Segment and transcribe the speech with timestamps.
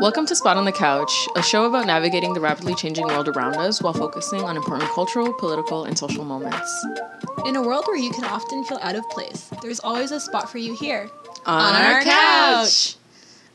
[0.00, 3.56] Welcome to Spot on the Couch, a show about navigating the rapidly changing world around
[3.56, 6.86] us while focusing on important cultural, political, and social moments.
[7.46, 10.48] In a world where you can often feel out of place, there's always a spot
[10.48, 11.10] for you here.
[11.46, 12.94] On, our, couch.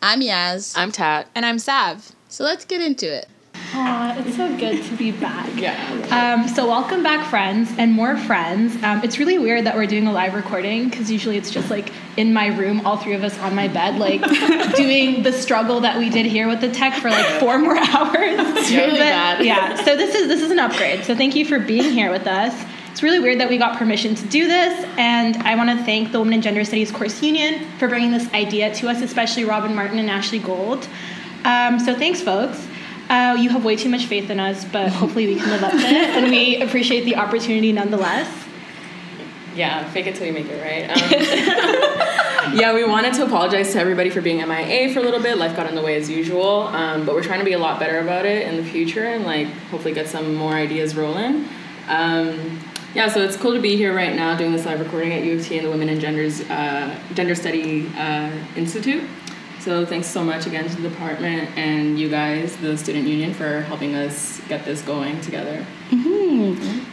[0.01, 0.73] I'm Yaz.
[0.75, 1.29] I'm Tat.
[1.33, 2.11] And I'm Sav.
[2.27, 3.27] So let's get into it.
[3.75, 5.49] Aw, it's so good to be back.
[5.63, 5.77] Yeah.
[6.11, 8.75] Um, so welcome back, friends, and more friends.
[8.83, 11.91] Um, it's really weird that we're doing a live recording because usually it's just like
[12.17, 14.21] in my room, all three of us on my bed, like
[14.75, 18.35] doing the struggle that we did here with the tech for like four more hours.
[18.57, 19.45] It's really bad.
[19.45, 19.75] Yeah.
[19.85, 21.05] So this is this is an upgrade.
[21.05, 22.53] So thank you for being here with us.
[22.91, 26.11] It's really weird that we got permission to do this, and I want to thank
[26.11, 29.73] the Women in Gender Studies Course Union for bringing this idea to us, especially Robin
[29.73, 30.87] Martin and Ashley Gold.
[31.45, 32.67] Um, so thanks, folks.
[33.13, 35.71] Uh, you have way too much faith in us, but hopefully we can live up
[35.71, 38.27] to it, and we appreciate the opportunity nonetheless.
[39.53, 40.89] Yeah, fake it till you make it, right?
[40.89, 45.37] Um, yeah, we wanted to apologize to everybody for being MIA for a little bit.
[45.37, 47.79] Life got in the way as usual, um, but we're trying to be a lot
[47.79, 51.47] better about it in the future and like hopefully get some more ideas rolling.
[51.87, 52.59] Um,
[52.95, 55.37] yeah, so it's cool to be here right now doing this live recording at U
[55.37, 59.07] of T and the Women and Genders uh, Gender Study uh, Institute.
[59.63, 63.61] So thanks so much again to the department and you guys, the student union, for
[63.61, 65.65] helping us get this going together.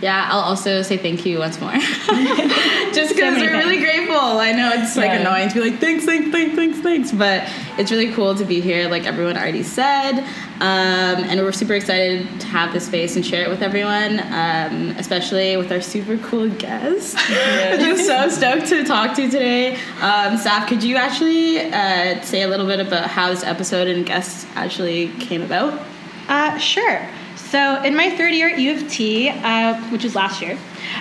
[0.02, 1.72] Yeah, I'll also say thank you once more.
[2.92, 4.16] Just because many we're really grateful.
[4.16, 5.20] I know it's like Yeah.
[5.20, 8.60] annoying to be like thanks, thanks, thanks, thanks, thanks, but it's really cool to be
[8.60, 10.20] here, like everyone already said.
[10.60, 14.90] Um, and we're super excited to have this space and share it with everyone, um,
[14.98, 17.16] especially with our super cool guest.
[17.30, 19.74] I'm so stoked to talk to you today.
[20.00, 24.04] Um, Sav, could you actually uh, say a little bit about how this episode and
[24.04, 25.80] guests actually came about?
[26.28, 27.06] Uh, sure.
[27.50, 30.56] So, in my third year at U of T, uh, which was last year,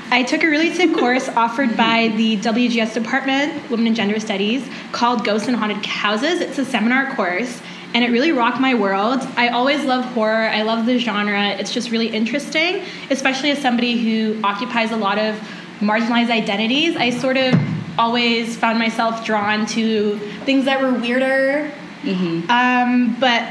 [0.10, 4.68] I took a really sick course offered by the WGS department, Women and Gender Studies,
[4.92, 6.42] called Ghosts and Haunted Houses.
[6.42, 7.62] It's a seminar course,
[7.94, 9.22] and it really rocked my world.
[9.38, 11.50] I always love horror, I love the genre.
[11.50, 15.36] It's just really interesting, especially as somebody who occupies a lot of
[15.82, 16.96] marginalized identities.
[16.96, 17.54] I sort of
[18.00, 21.72] always found myself drawn to things that were weirder.
[22.50, 23.44] Um, but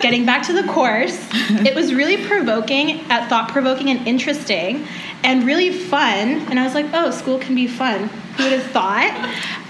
[0.00, 1.18] getting back to the course,
[1.66, 4.86] it was really provoking, at thought provoking, and interesting,
[5.24, 6.28] and really fun.
[6.48, 8.08] And I was like, oh, school can be fun.
[8.36, 9.10] Who would have thought?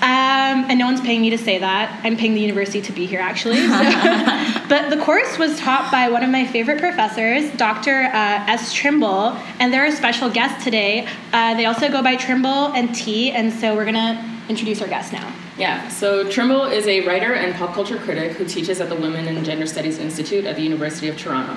[0.03, 2.01] Um, and no one's paying me to say that.
[2.03, 3.57] I'm paying the university to be here, actually.
[3.59, 8.05] So- but the course was taught by one of my favorite professors, Dr.
[8.05, 8.73] Uh, S.
[8.73, 11.07] Trimble, and they're a special guest today.
[11.33, 15.13] Uh, they also go by Trimble and T, and so we're gonna introduce our guest
[15.13, 15.33] now.
[15.59, 19.27] Yeah, so Trimble is a writer and pop culture critic who teaches at the Women
[19.27, 21.57] and Gender Studies Institute at the University of Toronto.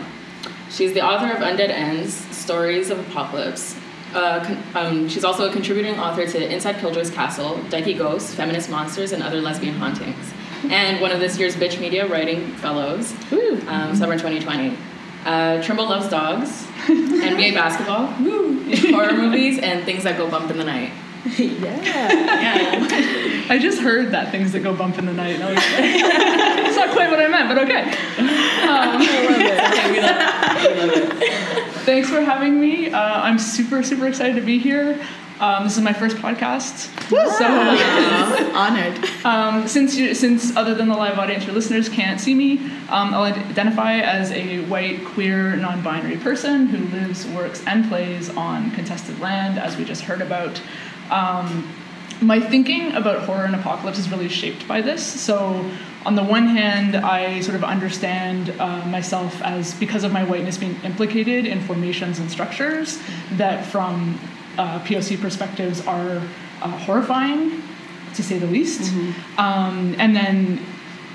[0.69, 3.75] She's the author of Undead Ends Stories of Apocalypse.
[4.13, 8.69] Uh, con- um, she's also a contributing author to Inside Killjoy's Castle, Dykey Ghosts, Feminist
[8.69, 10.33] Monsters, and Other Lesbian Hauntings,
[10.69, 13.13] and one of this year's Bitch Media Writing Fellows,
[13.67, 14.77] um, summer 2020.
[15.25, 18.07] Uh, Trimble loves dogs, NBA basketball,
[18.95, 20.91] horror movies, and things that go bump in the night.
[21.37, 22.87] Yeah.
[23.49, 25.35] I just heard that things that go bump in the night.
[25.35, 25.65] And I was like,
[26.67, 27.83] it's not quite what I meant, but okay.
[28.67, 30.71] Um, Okay, we love it.
[30.71, 31.73] We love it.
[31.85, 32.91] thanks for having me.
[32.91, 34.99] Uh, I'm super, super excited to be here.
[35.39, 36.89] Um, this is my first podcast.
[37.09, 37.45] So,
[38.57, 38.99] Honored.
[39.25, 42.57] um, since you, since other than the live audience, your listeners can't see me,
[42.89, 48.71] um, I'll identify as a white, queer, non-binary person who lives, works, and plays on
[48.71, 50.61] contested land, as we just heard about.
[51.09, 51.73] Um,
[52.21, 55.05] my thinking about horror and apocalypse is really shaped by this.
[55.05, 55.69] So,
[56.05, 60.57] on the one hand, I sort of understand uh, myself as because of my whiteness
[60.57, 62.99] being implicated in formations and structures
[63.33, 64.19] that, from
[64.57, 66.21] uh, POC perspectives, are
[66.61, 67.61] uh, horrifying,
[68.15, 68.93] to say the least.
[69.37, 70.65] Um, and then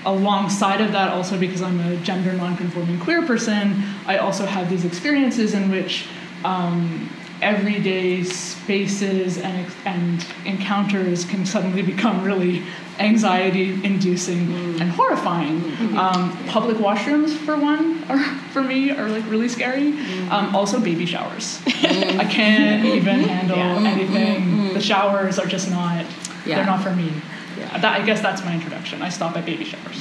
[0.07, 4.85] alongside of that, also because I'm a gender nonconforming queer person, I also have these
[4.85, 6.07] experiences in which
[6.45, 7.11] um,
[7.45, 12.63] everyday spaces and, and encounters can suddenly become really
[12.99, 14.81] anxiety inducing mm.
[14.81, 15.61] and horrifying.
[15.61, 15.99] Mm-hmm.
[15.99, 18.19] Um, public washrooms, for one, are,
[18.53, 19.93] for me, are like really scary.
[19.93, 20.31] Mm.
[20.31, 21.59] Um, also, baby showers.
[21.61, 22.19] Mm.
[22.19, 23.87] I can't even handle mm-hmm.
[23.87, 24.43] anything.
[24.43, 24.75] Mm-hmm.
[24.75, 26.07] The showers are just not,
[26.47, 26.57] Yeah.
[26.57, 27.13] they're not for me.
[27.59, 27.79] Yeah.
[27.79, 29.01] That, I guess that's my introduction.
[29.03, 30.01] I stop at baby showers.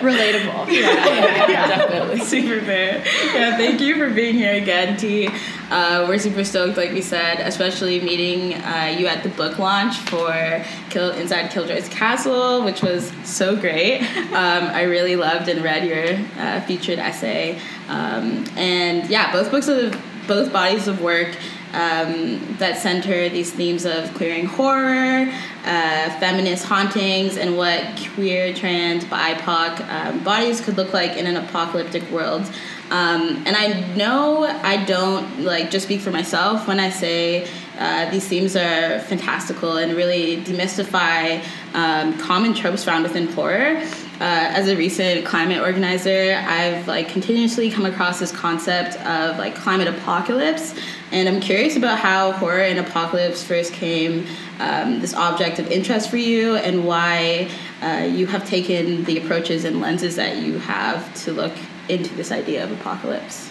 [0.00, 0.70] Relatable.
[0.70, 2.18] yeah, Definitely.
[2.24, 3.02] super fair.
[3.34, 5.28] Yeah, thank you for being here again, T.
[5.70, 9.96] Uh, we're super stoked, like we said, especially meeting uh, you at the book launch
[9.98, 14.00] for Kill Inside Killjoy's Castle, which was so great.
[14.30, 17.58] Um, I really loved and read your uh, featured essay,
[17.88, 21.36] um, and yeah, both books of both bodies of work
[21.72, 25.30] um, that center these themes of queering horror,
[25.64, 27.84] uh, feminist hauntings, and what
[28.14, 32.50] queer, trans, BIPOC um, bodies could look like in an apocalyptic world.
[32.90, 37.48] Um, and I know I don't like just speak for myself when I say
[37.78, 41.42] uh, these themes are fantastical and really demystify
[41.72, 43.82] um, common tropes found within horror.
[44.20, 49.54] Uh, as a recent climate organizer, I've like continuously come across this concept of like
[49.54, 50.74] climate apocalypse,
[51.10, 54.26] and I'm curious about how horror and apocalypse first came
[54.58, 57.48] um, this object of interest for you, and why
[57.80, 61.54] uh, you have taken the approaches and lenses that you have to look
[61.90, 63.50] into this idea of apocalypse.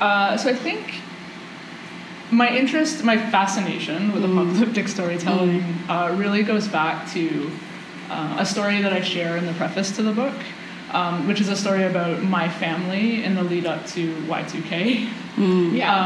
[0.00, 0.94] Uh, so I think
[2.30, 7.50] my interest, my fascination with apocalyptic storytelling uh, really goes back to
[8.10, 10.34] uh, a story that I share in the preface to the book,
[10.92, 15.08] um, which is a story about my family in the lead up to Y2K.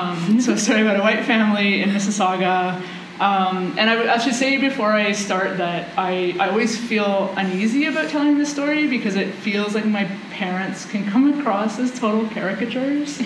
[0.07, 2.83] Um, so a story about a white family in Mississauga.
[3.21, 7.87] Um, and I, I should say before I start that I, I always feel uneasy
[7.87, 12.29] about telling this story because it feels like my parents can come across as total
[12.31, 13.21] caricatures.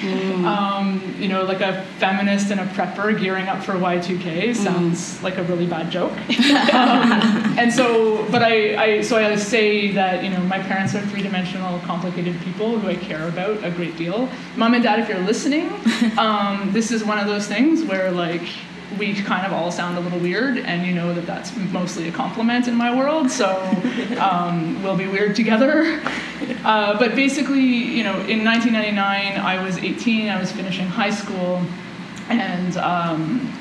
[0.44, 5.38] Um, you know, like a feminist and a prepper gearing up for Y2K sounds like
[5.38, 6.12] a really bad joke.
[6.74, 11.00] um, and so, but I, I, so I say that, you know, my parents are
[11.06, 14.28] three dimensional, complicated people who I care about a great deal.
[14.56, 15.70] Mom and dad, if you're listening,
[16.18, 18.42] um, this is one of those things where, like,
[18.98, 22.12] we kind of all sound a little weird, and you know that that's mostly a
[22.12, 23.48] compliment in my world, so
[24.20, 26.00] um, we'll be weird together.
[26.64, 31.62] Uh, but basically, you know, in 1999, I was 18, I was finishing high school,
[32.28, 33.52] and um,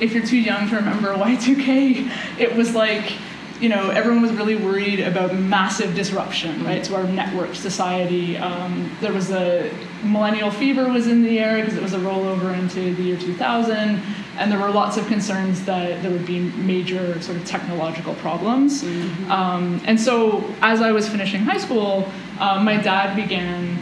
[0.00, 3.12] if you're too young to remember Y2K, it was like,
[3.60, 8.36] you know, everyone was really worried about massive disruption, right, to our network society.
[8.36, 9.70] Um, there was a
[10.02, 14.00] millennial fever was in the air because it was a rollover into the year 2000,
[14.38, 18.82] and there were lots of concerns that there would be major sort of technological problems.
[19.30, 23.78] Um, and so, as I was finishing high school, uh, my dad began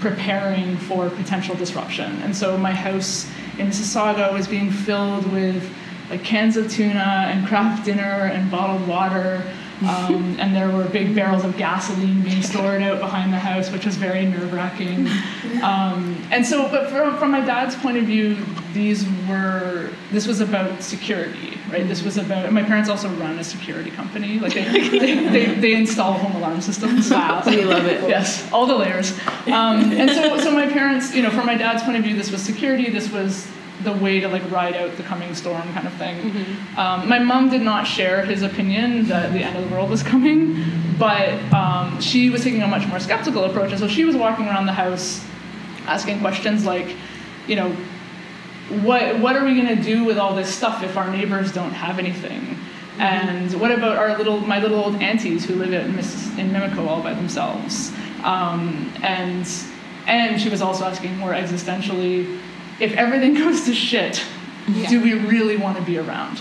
[0.00, 2.20] preparing for potential disruption.
[2.22, 3.28] And so my house
[3.58, 5.68] in Mississauga was being filled with
[6.10, 9.42] like cans of tuna and craft dinner and bottled water.
[9.82, 13.84] Um, and there were big barrels of gasoline being stored out behind the house, which
[13.84, 15.06] was very nerve wracking.
[15.62, 18.36] Um, and so, but from, from my dad's point of view,
[18.72, 21.86] these were, this was about security, right?
[21.86, 24.38] This was about, my parents also run a security company.
[24.38, 24.64] Like they,
[24.98, 27.10] they, they, they install home alarm systems.
[27.10, 27.42] Wow.
[27.46, 28.08] We love it.
[28.08, 29.12] Yes, all the layers.
[29.46, 32.30] Um, and so, so my parents, you know, from my dad's point of view, this
[32.30, 32.90] was security.
[32.90, 33.46] This was
[33.84, 36.16] the way to like ride out the coming storm, kind of thing.
[36.76, 40.02] Um, my mom did not share his opinion that the end of the world was
[40.02, 40.64] coming,
[40.98, 44.46] but um, she was taking a much more skeptical approach, and so she was walking
[44.46, 45.24] around the house,
[45.86, 46.96] asking questions like,
[47.46, 47.70] you know,
[48.82, 51.72] what what are we going to do with all this stuff if our neighbors don't
[51.72, 52.56] have anything?
[52.98, 56.86] And what about our little my little old aunties who live in, Miss, in Mimico
[56.86, 57.92] all by themselves?
[58.24, 59.48] Um, and
[60.06, 62.40] and she was also asking more existentially,
[62.80, 64.22] if everything goes to shit,
[64.88, 66.38] do we really want to be around?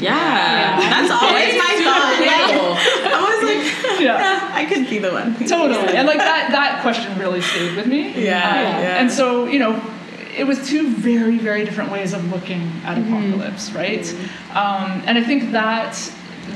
[0.00, 2.18] Yeah, that's always my thought.
[2.20, 3.14] Yeah.
[3.16, 3.42] I was
[3.94, 4.50] like, Yeah.
[4.52, 5.34] I could be the one.
[5.46, 9.00] totally and like that that question really stayed with me Yeah, Um, yeah.
[9.00, 9.80] and so you know
[10.36, 13.14] it was two very very different ways of looking at Mm-hmm.
[13.14, 14.12] apocalypse right
[14.54, 15.94] um, and i think that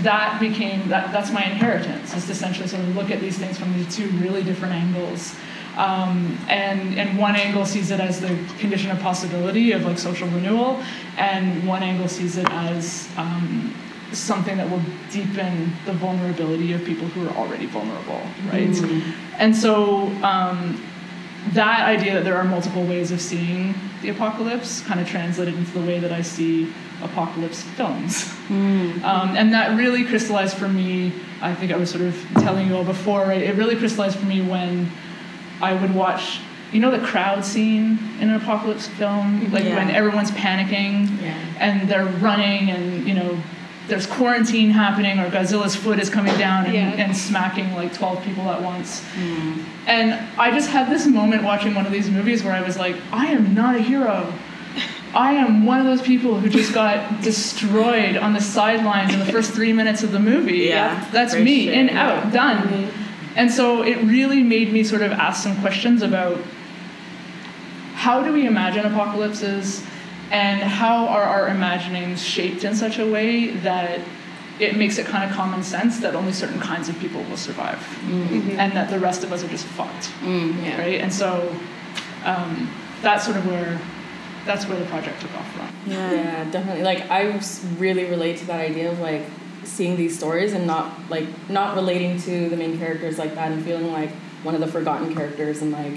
[0.03, 3.57] that became that that's my inheritance is to essentially sort of look at these things
[3.59, 5.35] from these two really different angles
[5.79, 10.29] um, and and one angle sees it as the condition of possibility of like social
[10.29, 10.83] renewal
[11.17, 13.75] and one angle sees it as um,
[14.13, 18.21] something that will deepen the vulnerability of people who are already vulnerable,
[18.53, 18.75] right?
[19.39, 20.83] And so um,
[21.53, 25.73] that idea that there are multiple ways of seeing the apocalypse kind of translated into
[25.73, 28.33] the way that I see apocalypse films.
[29.05, 32.77] Um, and that really crystallized for me, I think I was sort of telling you
[32.77, 33.43] all before, right?
[33.43, 34.91] It really crystallized for me when
[35.61, 36.41] I would watch,
[36.73, 39.77] you know, the crowd scene in an apocalypse film, like Yeah.
[39.77, 41.35] when everyone's panicking Yeah.
[41.59, 43.39] and they're running and, you know,
[43.89, 47.05] there's quarantine happening or Godzilla's foot is coming down and, Yeah.
[47.05, 49.03] and smacking like 12 people at once.
[49.19, 49.63] Mm.
[49.87, 52.97] And I just had this moment watching one of these movies where I was like,
[53.13, 54.31] I am not a hero.
[55.15, 59.25] I am one of those people who just got destroyed on the sidelines in the
[59.33, 60.67] first three minutes of the movie.
[60.69, 62.59] Yeah, That's me, sure, in, out, done.
[62.69, 63.05] Mm-hmm.
[63.39, 66.39] And so it really made me sort of ask some questions about
[67.95, 69.85] how do we imagine apocalypses
[70.33, 74.01] and how are our imaginings shaped in such a way that
[74.59, 77.81] it makes it kind of common sense that only certain kinds of people will survive
[78.09, 80.77] and that the rest of us are just fucked yeah.
[80.81, 81.55] right and so
[82.25, 82.69] um,
[83.03, 83.81] that's sort of where
[84.47, 85.69] that's where the project took off from.
[85.87, 86.83] Yeah, definitely.
[86.83, 87.39] Like i
[87.79, 89.23] really relate to that idea of like
[89.69, 93.65] seeing these stories and not like not relating to the main characters like that and
[93.65, 94.11] feeling like
[94.43, 95.93] one of the forgotten characters and like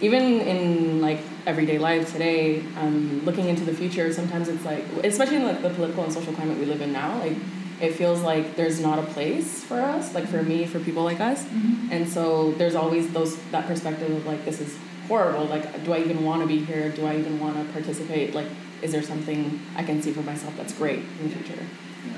[0.00, 5.36] even in like everyday life today, um, looking into the future, sometimes it's like especially
[5.36, 7.36] in like the political and social climate we live in now, like
[7.80, 11.20] it feels like there's not a place for us, like for me, for people like
[11.20, 11.44] us.
[11.90, 14.76] And so there's always those that perspective of like this is
[15.08, 15.44] horrible.
[15.46, 16.90] Like, do I even want to be here?
[16.90, 18.34] Do I even want to participate?
[18.34, 18.48] Like,
[18.82, 21.62] is there something I can see for myself that's great in the future?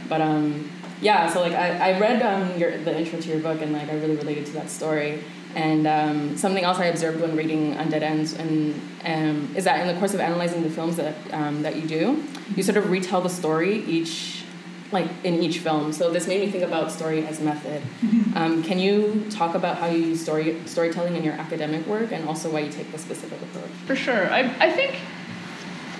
[0.08, 0.70] But um,
[1.00, 1.28] yeah.
[1.28, 3.94] So like, I, I read um your the intro to your book and like I
[3.94, 5.22] really related to that story.
[5.54, 8.74] And um, something else I observed when reading Undead Ends and
[9.04, 12.22] um, is that in the course of analyzing the films that um, that you do,
[12.54, 14.44] you sort of retell the story each
[14.92, 15.92] like in each film.
[15.92, 17.82] So this made me think about story as method.
[18.36, 22.28] Um, can you talk about how you use story storytelling in your academic work and
[22.28, 23.70] also why you take this specific approach?
[23.86, 24.30] For sure.
[24.30, 24.94] I, I think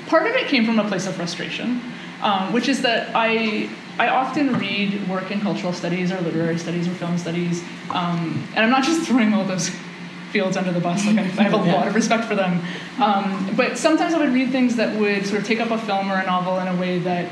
[0.06, 1.80] part of it came from a place of frustration,
[2.22, 6.86] um, which is that I, I often read work in cultural studies or literary studies
[6.86, 9.70] or film studies, um, and I'm not just throwing all those
[10.30, 12.60] fields under the bus, like I, I have a lot of respect for them.
[13.00, 16.10] Um, but sometimes I would read things that would sort of take up a film
[16.10, 17.30] or a novel in a way that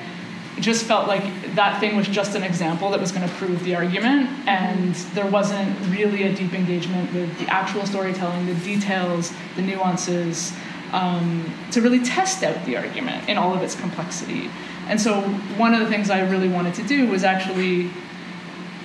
[0.60, 1.24] just felt like
[1.56, 5.26] that thing was just an example that was going to prove the argument, and there
[5.26, 10.52] wasn't really a deep engagement with the actual storytelling, the details, the nuances,
[10.92, 14.48] um, to really test out the argument in all of its complexity.
[14.88, 15.20] And so,
[15.56, 17.90] one of the things I really wanted to do was actually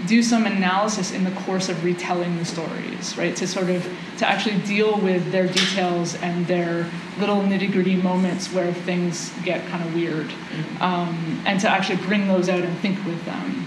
[0.07, 3.35] do some analysis in the course of retelling the stories, right?
[3.35, 3.87] To sort of
[4.17, 6.89] to actually deal with their details and their
[7.19, 10.31] little nitty gritty moments where things get kind of weird,
[10.79, 13.65] um, and to actually bring those out and think with them.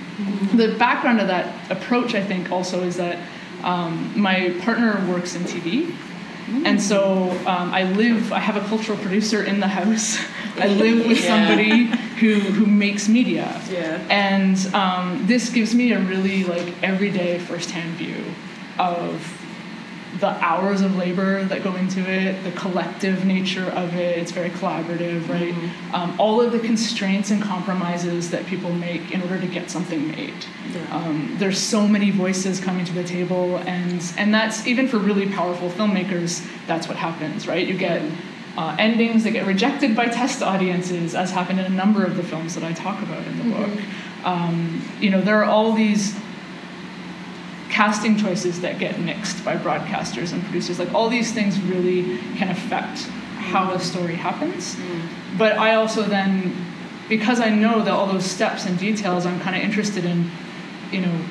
[0.55, 3.19] The background of that approach, I think, also is that
[3.63, 5.95] um, my partner works in TV.
[6.65, 10.19] And so um, I live, I have a cultural producer in the house.
[10.59, 11.29] I live with Yeah.
[11.47, 11.85] somebody
[12.21, 13.61] who, who makes media.
[13.71, 14.05] Yeah.
[14.11, 18.23] And um, this gives me a really like everyday firsthand view
[18.79, 19.21] of
[20.21, 24.19] the hours of labor that go into it, the collective nature of it.
[24.19, 25.55] It's very collaborative, right?
[25.95, 30.09] Um, all of the constraints and compromises that people make in order to get something
[30.09, 30.45] made.
[30.91, 35.29] Um, there's so many voices coming to the table, and and that's even for really
[35.29, 36.47] powerful filmmakers.
[36.67, 37.67] That's what happens, right?
[37.67, 38.03] You get
[38.57, 42.23] uh, endings that get rejected by test audiences, as happened in a number of the
[42.23, 43.71] films that I talk about in the book.
[44.25, 46.15] Um, you know, there are all these
[47.83, 50.79] casting choices that get mixed by broadcasters and producers.
[50.79, 53.01] Like all these things really can affect
[53.51, 54.77] how a story happens.
[54.77, 55.09] Mm.
[55.37, 56.55] But I also then,
[57.09, 60.31] because I know that all those steps and details, I'm kind of interested in,
[60.93, 61.25] you know,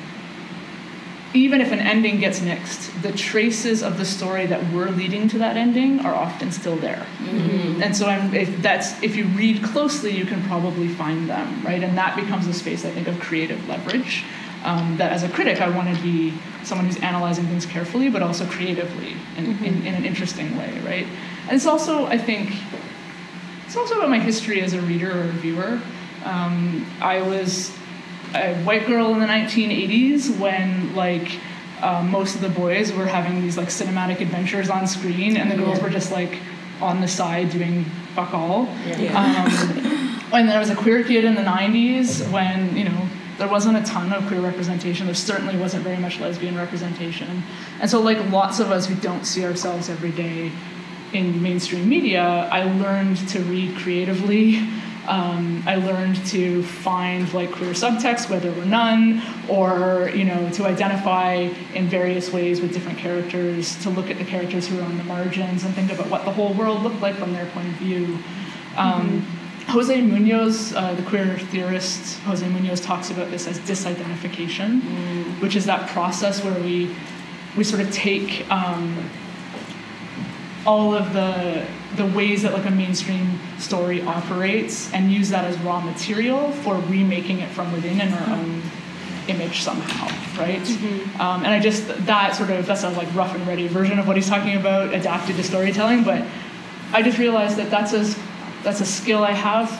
[1.32, 5.38] even if an ending gets nixed, the traces of the story that were leading to
[5.38, 7.06] that ending are often still there.
[7.20, 7.82] Mm-hmm.
[7.82, 11.82] And so I'm, if that's if you read closely, you can probably find them, right?
[11.82, 14.26] And that becomes a space I think of creative leverage.
[14.64, 18.22] Um, that as a critic, I want to be someone who's analyzing things carefully, but
[18.22, 21.06] also creatively in, in, in an interesting way, right?
[21.48, 22.54] And it's also, I think,
[23.66, 25.80] it's also about my history as a reader or a viewer.
[26.24, 27.76] Um, I was
[28.34, 31.40] a white girl in the 1980s when like
[31.80, 35.56] uh, most of the boys were having these like cinematic adventures on screen, and the
[35.56, 36.38] girls were just like
[36.80, 38.68] on the side doing fuck all.
[39.16, 43.08] Um, and then I was a queer kid in the 90s when you know
[43.38, 45.06] there wasn't a ton of queer representation.
[45.06, 47.42] There certainly wasn't very much lesbian representation,
[47.80, 50.52] and so like lots of us who don't see ourselves every day
[51.12, 54.58] in mainstream media, I learned to read creatively.
[55.06, 60.48] Um, I learned to find like queer subtext where there were none, or you know,
[60.50, 64.84] to identify in various ways with different characters, to look at the characters who are
[64.84, 67.66] on the margins and think about what the whole world looked like from their point
[67.66, 68.18] of view.
[68.76, 69.26] Um,
[69.68, 74.80] Jose Munoz, uh, the queer theorist, Jose Munoz talks about this as disidentification,
[75.40, 76.94] which is that process where we
[77.56, 79.10] we sort of take um,
[80.66, 81.66] all of the
[81.96, 86.76] the ways that like a mainstream story operates and use that as raw material for
[86.88, 88.62] remaking it from within in our own
[89.28, 90.06] image somehow,
[90.40, 90.66] right?
[91.20, 94.06] Um, and I just that sort of that's a like rough and ready version of
[94.06, 96.04] what he's talking about, adapted to storytelling.
[96.04, 96.24] But
[96.92, 98.04] I just realized that that's a
[98.62, 99.70] that's a skill I have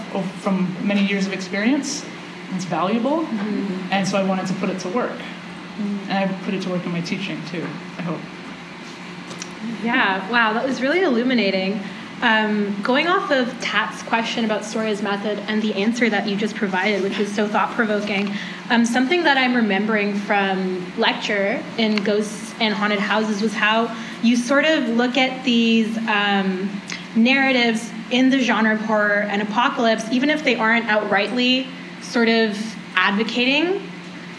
[0.42, 2.04] from many years of experience.
[2.54, 3.26] It's valuable,
[3.90, 5.18] and so I wanted to put it to work,
[5.78, 7.66] and I put it to work in my teaching too.
[7.98, 8.20] I hope.
[9.82, 11.80] Yeah, wow, that was really illuminating.
[12.20, 16.36] Um, going off of Tat's question about story as method and the answer that you
[16.36, 18.32] just provided, which was so thought provoking,
[18.70, 24.36] um, something that I'm remembering from lecture in Ghosts and Haunted Houses was how you
[24.36, 26.70] sort of look at these um,
[27.16, 31.66] narratives in the genre of horror and apocalypse, even if they aren't outrightly
[32.02, 32.56] sort of
[32.94, 33.80] advocating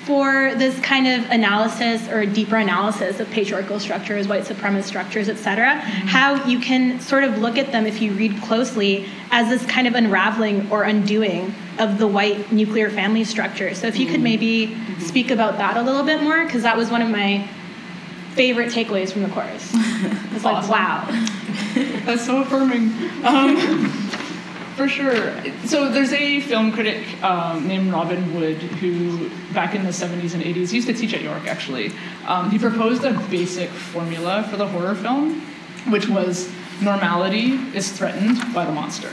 [0.05, 5.37] for this kind of analysis or deeper analysis of patriarchal structures, white supremacist structures, et
[5.37, 6.07] cetera, mm-hmm.
[6.07, 9.87] how you can sort of look at them if you read closely as this kind
[9.87, 13.73] of unraveling or undoing of the white nuclear family structure.
[13.73, 14.23] So if you could mm-hmm.
[14.23, 15.01] maybe mm-hmm.
[15.01, 17.47] speak about that a little bit more, because that was one of my
[18.33, 19.73] favorite takeaways from the course.
[20.33, 21.05] It's like, wow.
[22.05, 22.91] That's so affirming.
[23.23, 23.87] Um,
[24.75, 25.33] for sure.
[25.65, 30.43] So there's a film critic um, named Robin Wood who, back in the 70s and
[30.43, 31.91] 80s, used to teach at York actually.
[32.25, 35.41] Um, he proposed a basic formula for the horror film,
[35.89, 39.11] which was normality is threatened by the monster.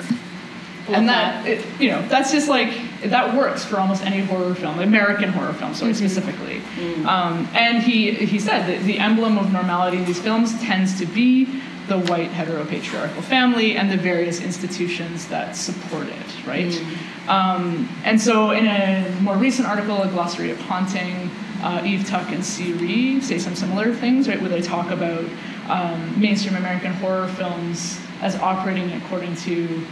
[0.95, 4.79] And that, it, you know, that's just like, that works for almost any horror film,
[4.79, 6.07] American horror film, sorry, mm-hmm.
[6.07, 6.61] specifically.
[6.77, 7.07] Mm.
[7.07, 11.07] Um, and he, he said that the emblem of normality in these films tends to
[11.07, 16.67] be the white heteropatriarchal family and the various institutions that support it, right?
[16.67, 17.29] Mm.
[17.29, 21.31] Um, and so, in a more recent article, A Glossary of Haunting,
[21.63, 22.73] uh, Eve Tuck and C.
[22.73, 25.25] Ree say some similar things, right, where they talk about
[25.69, 29.87] um, mainstream American horror films as operating according to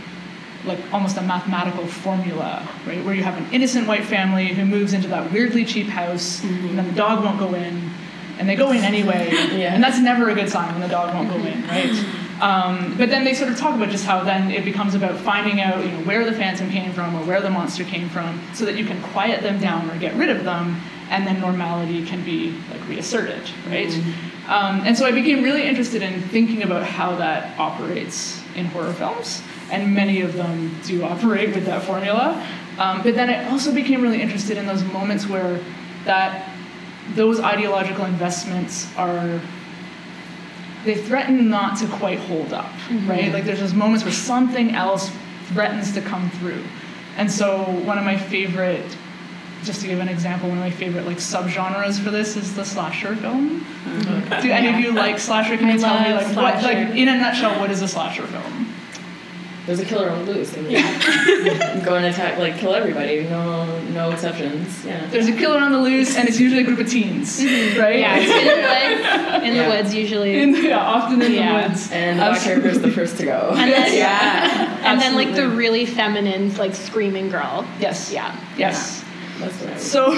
[0.65, 3.05] like almost a mathematical formula, right?
[3.05, 6.69] Where you have an innocent white family who moves into that weirdly cheap house, mm-hmm.
[6.69, 7.91] and then the dog won't go in,
[8.39, 9.75] and they go in anyway, yeah.
[9.75, 12.05] and that's never a good sign when the dog won't go in, right?
[12.41, 15.61] Um, but then they sort of talk about just how then it becomes about finding
[15.61, 18.65] out, you know, where the phantom came from or where the monster came from, so
[18.65, 22.25] that you can quiet them down or get rid of them, and then normality can
[22.25, 23.89] be like reasserted, right?
[23.89, 24.51] Mm-hmm.
[24.51, 28.93] Um, and so I became really interested in thinking about how that operates in horror
[28.93, 32.47] films, and many of them do operate with that formula.
[32.79, 35.61] Um, but then I also became really interested in those moments where
[36.05, 36.51] that
[37.15, 39.41] those ideological investments are
[40.85, 43.11] they threaten not to quite hold up, mm-hmm.
[43.11, 43.33] right?
[43.33, 45.11] Like there's those moments where something else
[45.47, 46.63] threatens to come through.
[47.17, 48.97] And so one of my favorite
[49.65, 52.65] just to give an example, one of my favorite like subgenres for this is the
[52.65, 53.61] slasher film.
[53.61, 54.43] Mm-hmm.
[54.43, 55.57] Do any of you like slasher?
[55.57, 56.41] Can you tell me like slasher.
[56.41, 58.68] what like in a nutshell what is a slasher film?
[59.69, 60.57] There's a killer on the loose.
[60.57, 61.83] I mean, yeah.
[61.85, 63.25] go and attack, like kill everybody.
[63.25, 64.83] No, no exceptions.
[64.83, 65.07] Yeah.
[65.11, 67.79] There's a killer on the loose, and it's usually a group of teens, mm-hmm.
[67.79, 67.99] right?
[67.99, 69.45] Yeah, in the woods.
[69.47, 69.63] In yeah.
[69.63, 70.41] the woods, usually.
[70.41, 71.61] In the, yeah, often in yeah.
[71.61, 71.93] the woods.
[71.93, 73.53] And the black character is the first to go.
[73.59, 74.91] And then, yeah.
[74.91, 77.67] and then like the really feminine, like screaming girl.
[77.79, 78.11] Yes.
[78.11, 78.35] Yeah.
[78.57, 79.05] Yes.
[79.77, 80.15] So,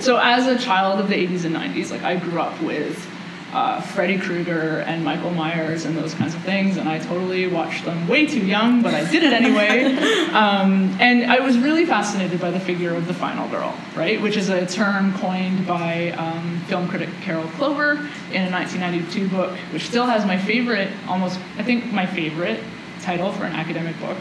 [0.00, 3.09] so as a child of the 80s and 90s, like I grew up with
[3.52, 7.84] uh, Freddy Krueger and Michael Myers and those kinds of things, and I totally watched
[7.84, 9.98] them way too young, but I did it anyway.
[10.30, 14.20] Um, and I was really fascinated by the figure of the final girl, right?
[14.20, 17.92] Which is a term coined by um, film critic Carol Clover
[18.32, 22.62] in a 1992 book, which still has my favorite, almost, I think my favorite
[23.00, 24.18] title for an academic book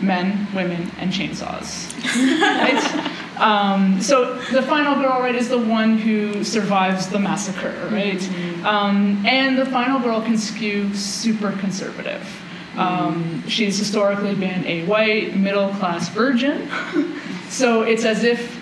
[0.00, 1.92] men, women, and chainsaws.
[2.40, 3.40] right?
[3.40, 8.18] Um, so the final girl, right, is the one who survives the massacre, right?
[8.18, 8.47] Mm-hmm.
[8.64, 12.26] Um, and the final girl can skew super conservative.
[12.76, 16.68] Um, she's historically been a white, middle class virgin.
[17.48, 18.56] so it's as if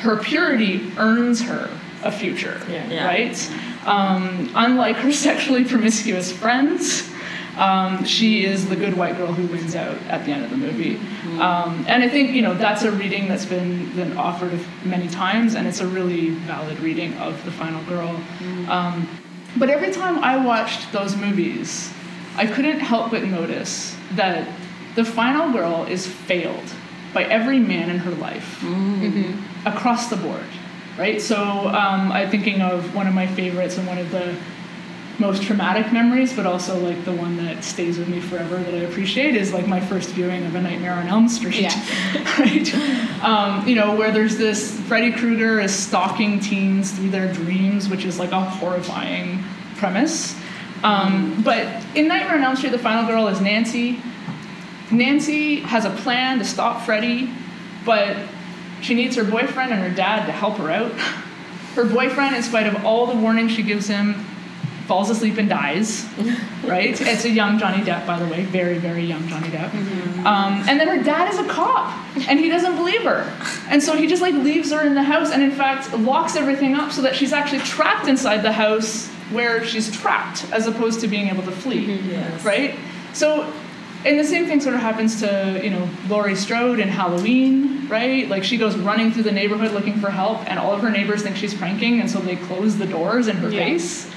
[0.00, 1.70] her purity earns her
[2.02, 3.06] a future, yeah.
[3.06, 3.50] right?
[3.86, 7.08] Um, unlike her sexually promiscuous friends,
[7.56, 10.56] um, she is the good white girl who wins out at the end of the
[10.56, 10.96] movie.
[11.38, 15.54] Um, and I think you know that's a reading that's been been offered many times,
[15.54, 18.20] and it's a really valid reading of the final girl.
[18.68, 19.06] Um,
[19.56, 21.92] but every time I watched those movies,
[22.36, 24.48] I couldn't help but notice that
[24.94, 26.64] the final girl is failed
[27.12, 29.66] by every man in her life mm-hmm.
[29.66, 30.46] across the board
[30.98, 31.36] right so
[31.68, 34.34] um, i'm thinking of one of my favorites and one of the
[35.22, 38.78] most traumatic memories, but also like the one that stays with me forever that I
[38.78, 41.62] appreciate is like my first viewing of A Nightmare on Elm Street.
[41.62, 41.70] Yeah.
[42.38, 42.74] right?
[43.22, 48.04] Um, you know, where there's this Freddy Krueger is stalking teens through their dreams, which
[48.04, 49.44] is like a horrifying
[49.76, 50.36] premise.
[50.82, 54.02] Um, but in Nightmare on Elm Street, the final girl is Nancy.
[54.90, 57.32] Nancy has a plan to stop Freddy,
[57.86, 58.16] but
[58.80, 60.92] she needs her boyfriend and her dad to help her out.
[61.72, 64.26] Her boyfriend, in spite of all the warnings she gives him,
[64.86, 66.04] falls asleep and dies,
[66.64, 67.00] right?
[67.00, 69.70] It's a young Johnny Depp, by the way, very, very young Johnny Depp.
[69.70, 70.26] Mm-hmm.
[70.26, 71.92] Um, and then her dad is a cop,
[72.28, 73.32] and he doesn't believe her.
[73.68, 76.74] And so he just like leaves her in the house, and in fact locks everything
[76.74, 81.08] up so that she's actually trapped inside the house where she's trapped, as opposed to
[81.08, 82.10] being able to flee, mm-hmm.
[82.10, 82.44] yes.
[82.44, 82.78] right?
[83.12, 83.52] So
[84.04, 88.28] and the same thing sort of happens to you know Laurie Strode in Halloween, right?
[88.28, 91.22] Like she goes running through the neighborhood looking for help, and all of her neighbors
[91.22, 93.64] think she's pranking, and so they close the doors in her yeah.
[93.64, 94.10] face.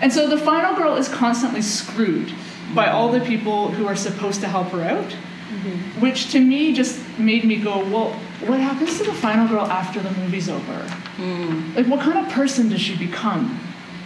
[0.00, 2.32] And so the final girl is constantly screwed
[2.74, 6.00] by all the people who are supposed to help her out, mm-hmm.
[6.00, 8.12] which to me just made me go, well,
[8.46, 10.86] what happens to the final girl after the movie's over?
[11.16, 11.74] Mm.
[11.74, 13.58] Like, what kind of person does she become?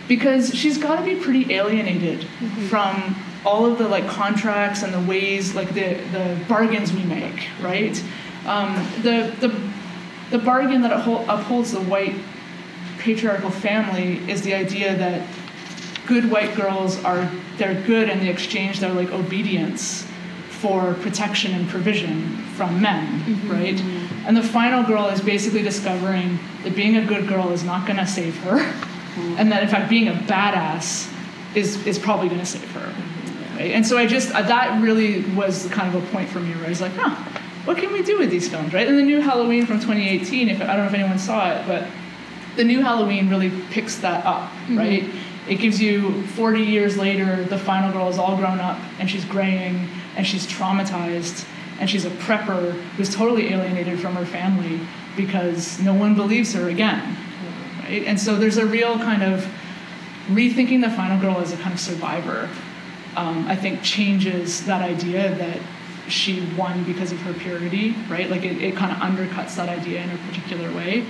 [0.08, 2.66] Because she's got to be pretty alienated mm-hmm.
[2.66, 7.48] from all of the like contracts and the ways, like the the bargains we make,
[7.60, 8.02] right?
[8.46, 9.54] Um, the the
[10.30, 12.14] the bargain that upholds the white
[12.98, 15.28] patriarchal family is the idea that
[16.06, 20.06] good white girls are they're good and they exchange their like obedience
[20.48, 23.50] for protection and provision from men mm-hmm.
[23.50, 23.80] right?
[24.26, 27.98] And the final girl is basically discovering that being a good girl is not going
[27.98, 29.36] to save her mm-hmm.
[29.38, 31.12] and that in fact being a badass
[31.54, 32.92] is is probably going to save her
[33.56, 33.72] right?
[33.72, 36.66] And so i just uh, that really was kind of a point for me where
[36.66, 37.14] i was like huh
[37.64, 38.88] what can we do with these films right?
[38.88, 41.86] And the new halloween from 2018 if i don't know if anyone saw it but
[42.56, 44.78] the new Halloween really picks that up, mm-hmm.
[44.78, 45.04] right?
[45.48, 49.24] It gives you 40 years later, the final girl is all grown up and she's
[49.24, 51.46] graying and she's traumatized
[51.80, 54.80] and she's a prepper who's totally alienated from her family
[55.16, 57.16] because no one believes her again,
[57.80, 58.04] right?
[58.04, 59.46] And so there's a real kind of
[60.28, 62.48] rethinking the final girl as a kind of survivor.
[63.16, 65.60] Um, I think changes that idea that
[66.08, 68.30] she won because of her purity, right?
[68.30, 71.04] Like it, it kind of undercuts that idea in a particular way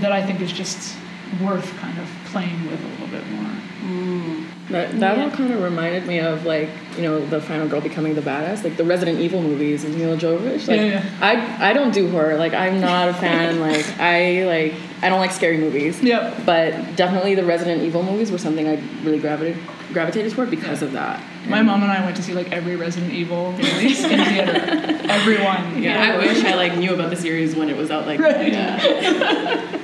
[0.00, 0.96] that I think is just
[1.42, 3.50] worth kind of playing with a little bit more.
[3.84, 4.46] Mm.
[4.70, 8.14] That, that all kind of reminded me of like you know the final girl becoming
[8.14, 10.66] the badass, like the Resident Evil movies and Milla Jovovich.
[10.66, 11.10] Like, Yeah, yeah.
[11.20, 12.36] I I don't do horror.
[12.36, 13.60] Like I'm not a fan.
[13.68, 16.02] like I like I don't like scary movies.
[16.02, 16.46] Yep.
[16.46, 20.92] But definitely the Resident Evil movies were something I really gravitated gravitated toward because of
[20.92, 21.22] that.
[21.46, 24.98] My mom and I went to see like every Resident Evil release in theater.
[25.10, 25.82] Everyone.
[25.82, 28.06] Yeah, I wish I like knew about the series when it was out.
[28.06, 28.50] Like, Right.
[28.50, 29.78] yeah.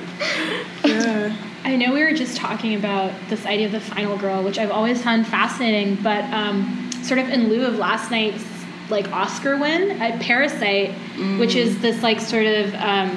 [1.63, 4.71] I know we were just talking about this idea of the final girl, which I've
[4.71, 8.43] always found fascinating, but um, sort of in lieu of last night's
[8.89, 10.91] like Oscar win at Parasite,
[11.39, 13.15] which is this like sort of um,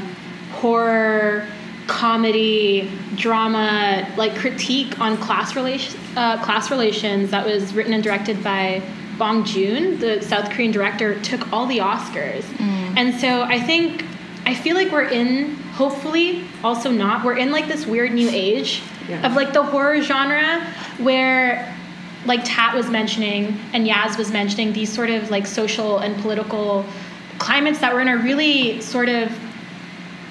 [0.52, 1.48] horror
[1.87, 8.42] comedy drama like critique on class relation uh, class relations that was written and directed
[8.42, 8.83] by
[9.18, 12.44] Bong Joon, the South Korean director, took all the Oscars,
[12.96, 14.04] and so I think
[14.46, 18.83] I feel like we're in, hopefully, also not, we're in like this weird new age
[19.09, 19.26] Yeah.
[19.26, 20.61] of like the horror genre
[20.98, 21.74] where,
[22.26, 26.85] like Tat was mentioning and Yaz was mentioning, these sort of like social and political
[27.38, 29.30] climates that we're in are really sort of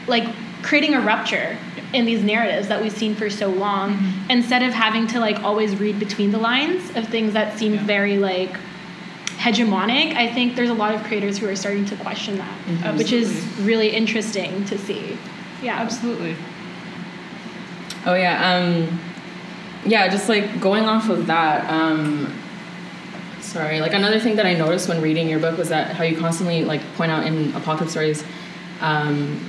[0.07, 0.25] like
[0.63, 1.57] creating a rupture
[1.93, 4.31] in these narratives that we've seen for so long mm-hmm.
[4.31, 8.17] instead of having to like always read between the lines of things that seem very
[8.17, 8.55] like
[9.43, 13.11] hegemonic i think there's a lot of creators who are starting to question that which
[13.11, 13.29] is
[13.59, 15.17] really interesting to see
[15.61, 16.35] yeah Absolutely.
[18.05, 18.55] Oh yeah.
[18.55, 18.99] Um,
[19.85, 21.69] yeah, just like going off of that.
[21.69, 22.33] Um,
[23.39, 23.79] sorry.
[23.79, 26.65] Like another thing that I noticed when reading your book was that how you constantly
[26.65, 28.23] like point out in apocalypse stories,
[28.81, 29.39] um,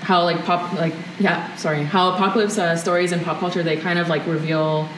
[0.00, 3.98] how like pop like yeah sorry how apocalypse uh, stories and pop culture they kind
[3.98, 4.88] of like reveal.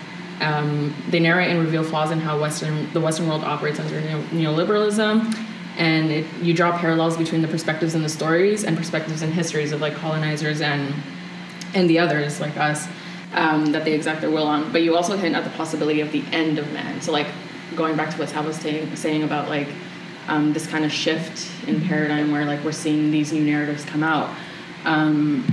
[0.40, 4.23] Um, they narrate and reveal flaws in how Western the Western world operates under neo-
[4.33, 5.37] neoliberalism,
[5.77, 9.73] and it, you draw parallels between the perspectives in the stories and perspectives and histories
[9.73, 10.94] of like colonizers and
[11.75, 12.88] and the others like us
[13.33, 14.73] um, that they exact their will on.
[14.73, 17.01] But you also hint at the possibility of the end of man.
[17.01, 17.27] So like
[17.77, 19.68] going back to what Tab was saying, saying about like
[20.29, 24.03] um, this kind of shift in paradigm where like we're seeing these new narratives come
[24.03, 24.35] out.
[24.85, 25.47] Um,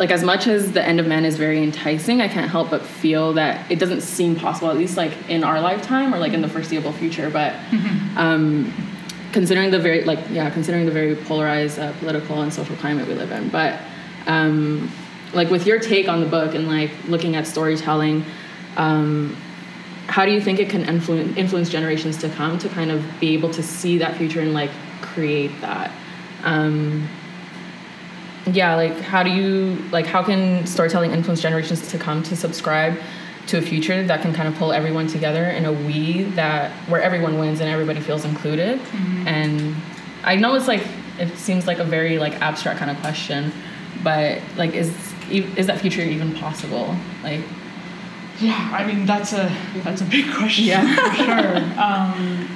[0.00, 2.82] like as much as the end of man is very enticing, I can't help but
[2.82, 6.40] feel that it doesn't seem possible, at least like in our lifetime or like in
[6.40, 7.28] the foreseeable future.
[7.28, 7.54] But
[8.16, 8.72] um,
[9.32, 13.14] considering the very like yeah, considering the very polarized uh, political and social climate we
[13.14, 13.78] live in, but
[14.26, 14.90] um,
[15.34, 18.24] like with your take on the book and like looking at storytelling,
[18.78, 19.36] um,
[20.06, 23.34] how do you think it can influence influence generations to come to kind of be
[23.34, 24.70] able to see that future and like
[25.02, 25.92] create that?
[26.42, 27.06] Um,
[28.54, 32.98] yeah like how do you like how can storytelling influence generations to come to subscribe
[33.46, 37.02] to a future that can kind of pull everyone together in a we that where
[37.02, 38.78] everyone wins and everybody feels included?
[38.78, 39.28] Mm-hmm.
[39.28, 39.76] And
[40.24, 40.86] i know it's like
[41.18, 43.52] it seems like a very like abstract kind of question
[44.02, 44.90] but like is
[45.30, 46.94] is that future even possible?
[47.22, 47.40] Like
[48.40, 50.94] Yeah, I mean that's a that's a big question Yeah.
[50.94, 51.80] for sure.
[51.80, 52.48] Um,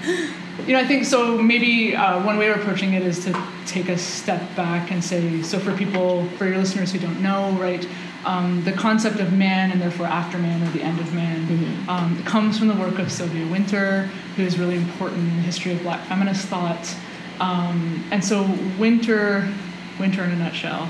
[0.66, 1.36] you know, I think so.
[1.36, 5.42] Maybe uh, one way of approaching it is to take a step back and say,
[5.42, 7.86] so for people, for your listeners who don't know, right,
[8.24, 12.22] um, the concept of man and therefore after man or the end of man um,
[12.24, 15.82] comes from the work of Sylvia Wynter, who is really important in the history of
[15.82, 16.94] Black feminist thought.
[17.40, 18.44] Um, and so
[18.78, 19.52] Wynter,
[19.98, 20.88] Wynter in a nutshell,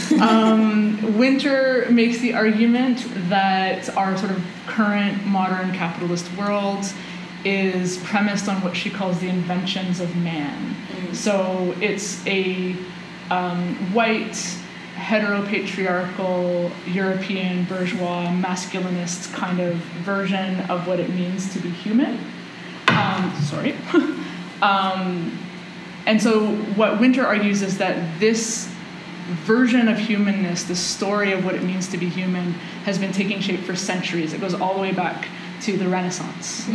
[0.20, 6.84] um, Wynter makes the argument that our sort of current modern capitalist world
[7.44, 10.76] is premised on what she calls the inventions of man.
[11.12, 12.76] So it's a
[13.30, 14.36] um, white,
[14.96, 22.18] heteropatriarchal, European, bourgeois, masculinist kind of version of what it means to be human.
[22.88, 23.74] Um, sorry.
[24.62, 25.38] um,
[26.06, 28.72] and so what Wynter argues is that this
[29.30, 32.52] version of humanness, the story of what it means to be human,
[32.84, 34.32] has been taking shape for centuries.
[34.32, 35.28] It goes all the way back
[35.62, 36.68] to the Renaissance,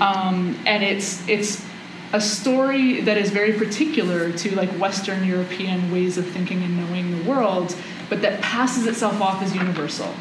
[0.00, 1.64] um, and it's it's
[2.12, 7.10] a story that is very particular to like Western European ways of thinking and knowing
[7.10, 7.74] the world,
[8.08, 10.12] but that passes itself off as universal.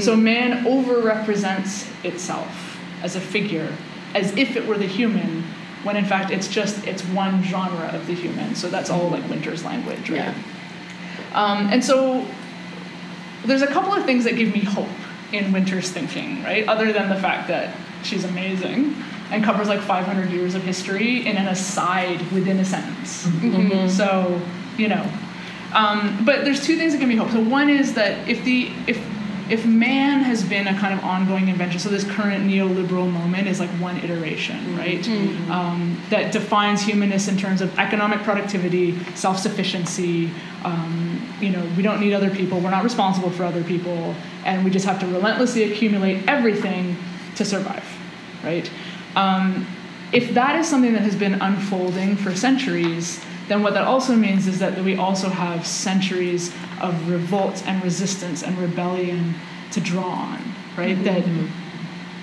[0.00, 3.72] So man overrepresents itself as a figure,
[4.14, 5.44] as if it were the human,
[5.84, 8.54] when in fact it's just it's one genre of the human.
[8.54, 10.16] So that's all like Wynter's language, right?
[10.16, 10.34] Yeah.
[11.34, 12.26] Um, and so
[13.44, 14.88] there's a couple of things that give me hope
[15.32, 16.66] in Wynter's thinking, right?
[16.68, 18.94] Other than the fact that she's amazing
[19.30, 23.26] and covers like 500 years of history in an aside within a sentence.
[23.88, 24.40] So,
[24.76, 25.06] you know.
[25.74, 27.30] Um, but there's two things that give me hope.
[27.30, 28.98] So one is that if the if
[29.50, 33.60] if man has been a kind of ongoing invention, so this current neoliberal moment is
[33.60, 35.06] like one iteration, right?
[35.50, 40.30] Um, that defines humanness in terms of economic productivity, self-sufficiency.
[40.64, 42.60] Um, you know, we don't need other people.
[42.60, 46.96] We're not responsible for other people, and we just have to relentlessly accumulate everything
[47.36, 47.84] to survive,
[48.42, 48.70] right?
[49.16, 49.66] Um,
[50.12, 54.46] if that is something that has been unfolding for centuries, then what that also means
[54.46, 59.34] is that we also have centuries of revolt and resistance and rebellion
[59.72, 60.42] to draw on,
[60.76, 61.02] right?
[61.04, 61.24] That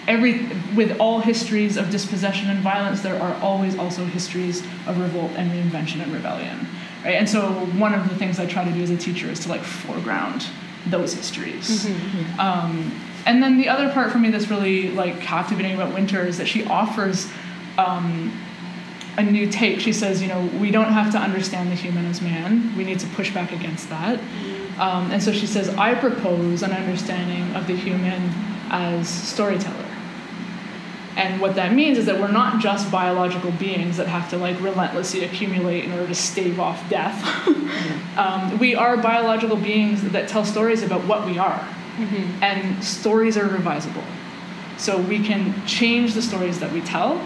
[0.07, 5.31] every with all histories of dispossession and violence, there are always also histories of revolt
[5.35, 6.67] and reinvention and rebellion,
[7.03, 7.15] right?
[7.15, 9.49] And so one of the things I try to do as a teacher is to
[9.49, 10.47] like foreground
[10.87, 11.85] those histories.
[12.39, 16.37] Um, and then the other part for me that's really like captivating about Wynter is
[16.37, 17.27] that she offers
[17.79, 18.31] um,
[19.17, 19.79] a new take.
[19.79, 22.75] She says, you know, we don't have to understand the human as man.
[22.75, 24.19] We need to push back against that.
[24.79, 28.29] Um, and so she says, I propose an understanding of the human
[28.69, 29.85] as storyteller.
[31.15, 34.59] And what that means is that we're not just biological beings that have to like
[34.59, 37.47] relentlessly accumulate in order to stave off death.
[38.17, 41.65] um, we are biological beings that tell stories about what we are,
[42.41, 44.03] and stories are revisable.
[44.77, 47.25] So we can change the stories that we tell,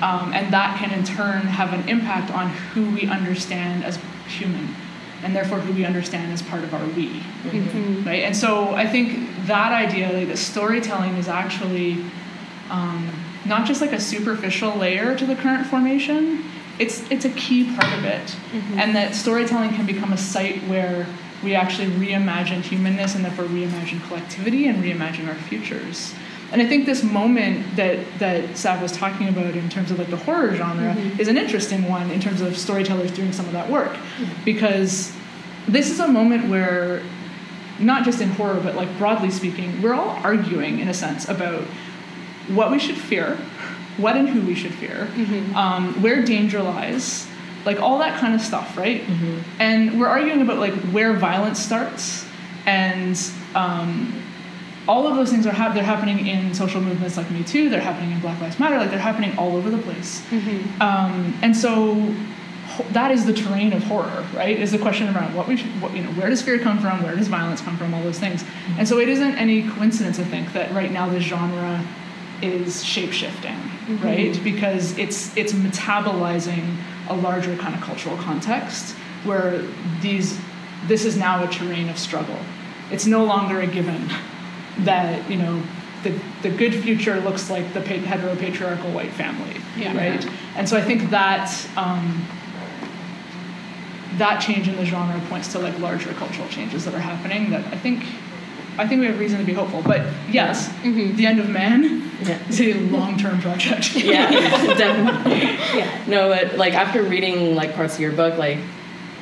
[0.00, 4.74] um, and that can in turn have an impact on who we understand as human,
[5.22, 7.22] and therefore who we understand as part of our we.
[8.04, 8.22] Right?
[8.22, 12.04] And so I think that idea, like that storytelling is actually
[12.70, 13.10] um,
[13.44, 16.44] not just like a superficial layer to the current formation.
[16.78, 18.36] It's it's a key part of it,
[18.78, 21.06] and that storytelling can become a site where
[21.42, 26.14] we actually reimagine humanness and therefore reimagine collectivity and reimagine our futures.
[26.50, 30.08] And I think this moment that that Sav was talking about in terms of like
[30.08, 33.68] the horror genre is an interesting one in terms of storytellers doing some of that
[33.70, 33.96] work,
[34.44, 35.12] because
[35.66, 37.02] this is a moment where
[37.78, 41.62] not just in horror but like broadly speaking, we're all arguing in a sense about
[42.48, 43.36] what we should fear,
[43.98, 45.06] what and who we should fear,
[45.54, 47.26] um, where danger lies,
[47.66, 49.02] like all that kind of stuff, right?
[49.58, 52.24] And we're arguing about like where violence starts,
[52.64, 53.20] and
[53.54, 54.14] um,
[54.88, 57.68] all of those things are hap- they're happening in social movements like Me Too.
[57.68, 58.78] They're happening in Black Lives Matter.
[58.78, 60.22] Like they're happening all over the place.
[60.80, 61.94] Um, and so
[62.68, 64.58] ho- that is the terrain of horror, right?
[64.58, 67.02] Is the question around what we should, what, you know, where does fear come from?
[67.02, 67.92] Where does violence come from?
[67.92, 68.44] All those things.
[68.78, 71.84] And so it isn't any coincidence, I think, that right now the genre
[72.40, 73.58] is shape shifting,
[74.02, 74.42] right?
[74.42, 76.76] Because it's it's metabolizing
[77.10, 79.62] a larger kind of cultural context where
[80.00, 80.38] these
[80.86, 82.38] this is now a terrain of struggle.
[82.90, 84.08] It's no longer a given
[84.80, 85.62] that you know
[86.04, 86.10] the,
[86.42, 89.96] the good future looks like the pa- heteropatriarchal white family, Yeah.
[89.96, 90.28] right?
[90.56, 92.24] And so I think that um,
[94.18, 97.64] that change in the genre points to like larger cultural changes that are happening that
[97.66, 98.04] I think
[98.78, 99.82] I think we have reason to be hopeful.
[99.82, 102.38] But yes, the end of man Yeah.
[102.48, 103.96] is a long term project.
[103.96, 104.30] yeah,
[104.76, 105.40] definitely.
[105.78, 106.04] Yeah.
[106.06, 108.58] No, but like after reading like parts of your book, like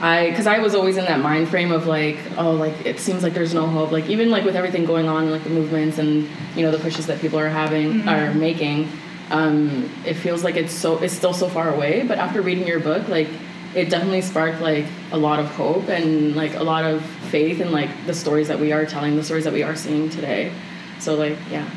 [0.00, 3.22] I, because I was always in that mind frame of like, oh, like it seems
[3.22, 3.92] like there's no hope.
[3.92, 7.06] Like even like with everything going on, like the movements and you know the pushes
[7.06, 8.90] that people are having are making,
[9.30, 12.02] um, it feels like it's so it's still so far away.
[12.02, 13.28] But after reading your book, like
[13.74, 17.72] it definitely sparked like a lot of hope and like a lot of faith in
[17.72, 20.52] like the stories that we are telling, the stories that we are seeing today.
[20.98, 21.68] So like yeah.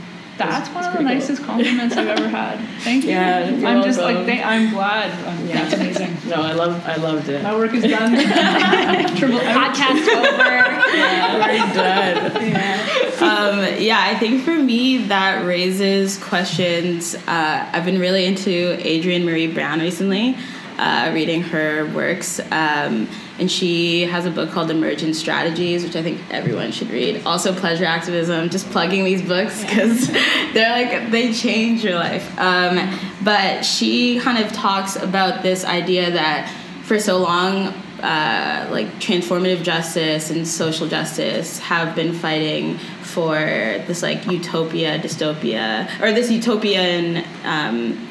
[0.47, 1.19] That's one of the pretty cool.
[1.19, 2.60] nicest compliments I've ever had.
[2.82, 3.10] Thank you.
[3.12, 4.25] Yeah, I'm just like welcome.
[4.25, 5.12] thank, I'm glad.
[5.28, 5.62] Um, Yeah.
[5.63, 6.17] That's amazing.
[6.30, 7.43] No, I love I loved it.
[7.43, 8.12] My work is done.
[9.17, 10.95] Triple Podcast over.
[10.97, 13.21] Yeah, already done.
[13.21, 17.15] um, yeah, I think for me that raises questions.
[17.15, 20.38] Uh, I've been really into Adrienne Maree Brown recently,
[20.78, 22.39] uh, reading her works.
[22.52, 23.08] Um,
[23.39, 27.25] and she has a book called Emergent Strategies, which I think everyone should read.
[27.25, 30.08] Also, Pleasure Activism, just plugging these books because
[30.54, 32.38] they're like, they change your life.
[32.38, 38.88] Um, but she kind of talks about this idea that for so long, uh, like
[38.99, 46.32] transformative justice and social justice have been fighting for this like utopia, dystopia, or this
[46.32, 48.09] utopian, um,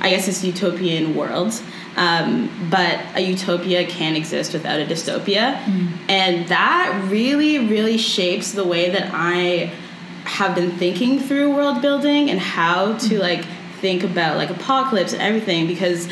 [0.00, 1.60] I guess this utopian world.
[1.96, 5.56] Um, but a utopia can't exist without a dystopia.
[5.56, 5.88] Mm.
[6.08, 9.72] And that really, really shapes the way that I
[10.24, 13.18] have been thinking through world building and how to mm.
[13.18, 13.44] like
[13.80, 16.08] think about like apocalypse and everything because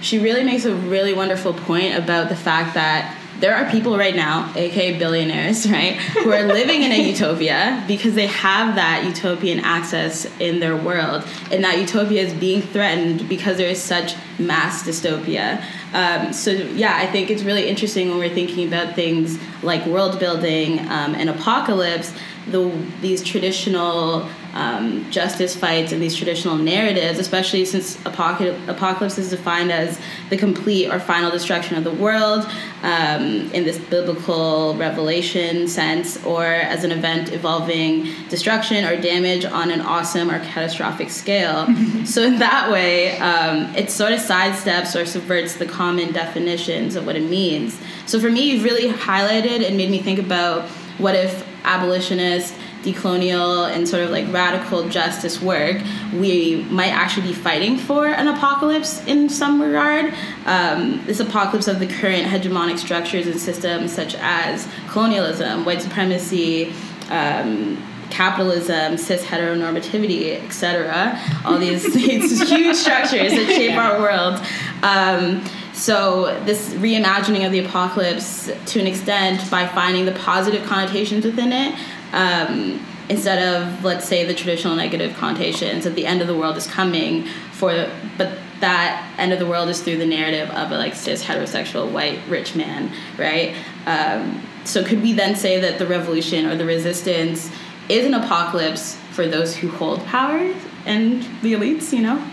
[0.00, 4.14] she really makes a really wonderful point about the fact that there are people right
[4.14, 9.60] now, aka billionaires, right, who are living in a utopia because they have that utopian
[9.60, 14.86] access in their world, and that utopia is being threatened because there is such mass
[14.86, 15.62] dystopia.
[15.92, 20.20] Um, so yeah, I think it's really interesting when we're thinking about things like world
[20.20, 22.12] building um, and apocalypse.
[22.50, 29.70] The these traditional um, justice fights and these traditional narratives, especially since apocalypse is defined
[29.70, 32.46] as the complete or final destruction of the world
[32.82, 39.70] um, in this biblical revelation sense, or as an event involving destruction or damage on
[39.70, 41.66] an awesome or catastrophic scale.
[42.04, 47.06] so, in that way, um, it sort of sidesteps or subverts the common definitions of
[47.06, 47.78] what it means.
[48.06, 53.70] So, for me, you've really highlighted and made me think about what if abolitionists decolonial
[53.70, 55.80] and sort of like radical justice work,
[56.14, 60.14] we might actually be fighting for an apocalypse in some regard.
[60.46, 66.72] Um, this apocalypse of the current hegemonic structures and systems such as colonialism, white supremacy,
[67.10, 71.18] um, capitalism, cis heteronormativity, etc.
[71.44, 74.40] All these, huge structures that shape our world.
[74.82, 81.24] Um, so this reimagining of the apocalypse, to an extent, by finding the positive connotations
[81.24, 81.78] within it,
[82.12, 86.56] um, instead of let's say the traditional negative connotations that the end of the world
[86.56, 90.78] is coming for but that end of the world is through the narrative of a
[90.78, 93.54] like cis heterosexual white rich man right?
[93.86, 97.50] Um, so could we then say that the revolution or the resistance
[97.88, 100.54] is an apocalypse for those who hold power
[100.86, 102.24] and the elites you know?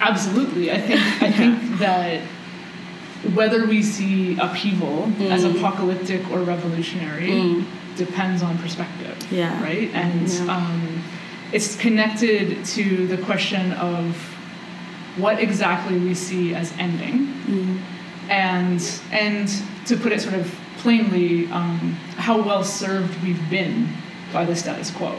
[0.00, 0.72] Absolutely.
[0.72, 2.22] I think i think that
[3.34, 5.30] whether we see upheaval mm.
[5.30, 7.64] as apocalyptic or revolutionary mm
[7.96, 9.16] depends on perspective.
[9.30, 9.62] Yeah.
[9.62, 9.90] Right?
[9.94, 10.56] And yeah.
[10.56, 11.02] Um,
[11.52, 14.16] it's connected to the question of
[15.16, 17.26] what exactly we see as ending.
[17.46, 17.80] Mm.
[18.28, 19.48] And, and
[19.86, 23.88] to put it sort of plainly, um, how well served we've been
[24.32, 25.18] by the status quo.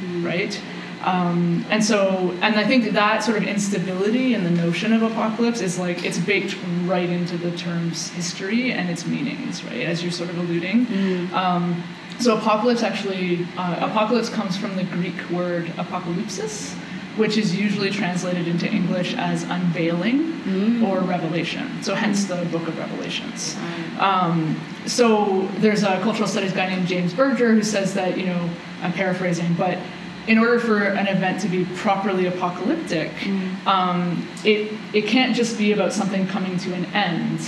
[0.00, 0.24] Mm.
[0.24, 0.60] Right?
[1.04, 5.60] Um, and so, and I think that sort of instability and the notion of apocalypse
[5.60, 9.82] is like it's baked right into the term's history and its meanings, right?
[9.82, 10.86] As you're sort of alluding.
[10.86, 11.32] Mm.
[11.32, 11.84] Um,
[12.18, 16.74] so apocalypse actually, uh, apocalypse comes from the Greek word apocalypsis,
[17.16, 20.86] which is usually translated into English as unveiling mm.
[20.86, 21.82] or revelation.
[21.82, 23.56] So hence the book of Revelations.
[23.98, 28.50] Um, so there's a cultural studies guy named James Berger who says that, you know,
[28.82, 29.78] I'm paraphrasing, but
[30.26, 33.66] in order for an event to be properly apocalyptic, mm.
[33.66, 37.40] um, it, it can't just be about something coming to an end.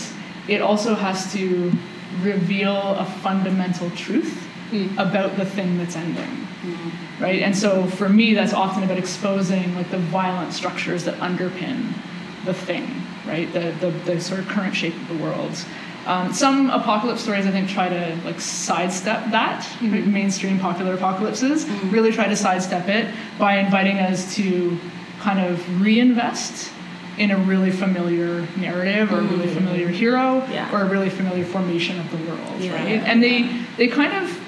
[0.46, 1.72] It also has to
[2.22, 4.92] reveal a fundamental truth mm.
[4.94, 6.46] about the thing that's ending.
[6.62, 7.20] Mm.
[7.20, 7.42] Right?
[7.42, 11.94] And so for me, that's often about exposing like the violent structures that underpin
[12.44, 13.52] the thing, right?
[13.52, 15.52] The, the, the sort of current shape of the world.
[16.06, 19.62] Um, some apocalypse stories, I think, try to like sidestep that.
[19.62, 20.10] Mm-hmm.
[20.10, 21.90] Mainstream popular apocalypses mm-hmm.
[21.90, 24.78] really try to sidestep it by inviting us to
[25.20, 26.72] kind of reinvest
[27.18, 29.54] in a really familiar narrative or a really mm.
[29.54, 30.72] familiar hero yeah.
[30.72, 32.72] or a really familiar formation of the world, yeah.
[32.74, 33.02] right?
[33.02, 34.47] And they they kind of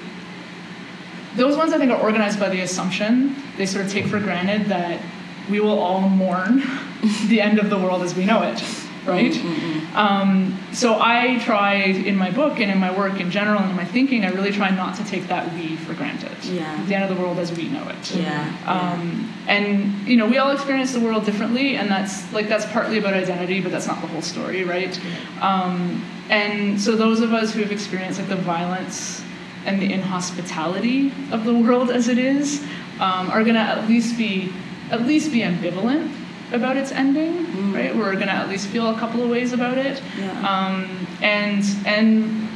[1.35, 4.65] those ones I think are organized by the assumption they sort of take for granted
[4.65, 5.01] that
[5.49, 6.63] we will all mourn
[7.27, 8.63] the end of the world as we know it,
[9.05, 9.31] right?
[9.31, 9.95] Mm-hmm.
[9.95, 13.75] Um, so I try in my book and in my work in general and in
[13.75, 16.31] my thinking, I really try not to take that we for granted.
[16.43, 16.85] Yeah.
[16.85, 18.15] The end of the world as we know it.
[18.15, 18.41] Yeah.
[18.65, 19.55] Um, yeah.
[19.55, 23.13] And you know, we all experience the world differently, and that's like that's partly about
[23.13, 24.99] identity, but that's not the whole story, right?
[25.41, 29.23] Um, and so those of us who have experienced like the violence
[29.65, 32.63] and the inhospitality of the world as it is
[32.99, 34.51] um, are going to at least be
[34.89, 36.13] at least be ambivalent
[36.51, 37.73] about its ending, mm.
[37.73, 37.95] right?
[37.95, 40.31] We're going to at least feel a couple of ways about it, yeah.
[40.41, 42.49] um, and and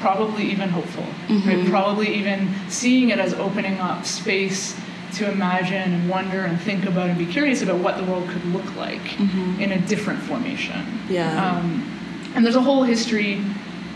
[0.00, 1.48] probably even hopeful, mm-hmm.
[1.48, 1.68] right?
[1.68, 4.76] Probably even seeing it as opening up space
[5.14, 8.44] to imagine and wonder and think about and be curious about what the world could
[8.46, 11.00] look like in a different formation.
[11.08, 11.50] Yeah.
[11.50, 11.88] Um,
[12.34, 13.44] and there's a whole history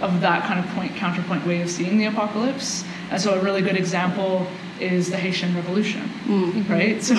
[0.02, 2.84] of that kind of point counterpoint way of seeing the apocalypse.
[3.10, 4.46] And so a really good example
[4.80, 6.10] is the Haitian Revolution,
[6.68, 7.02] right?
[7.02, 7.14] So,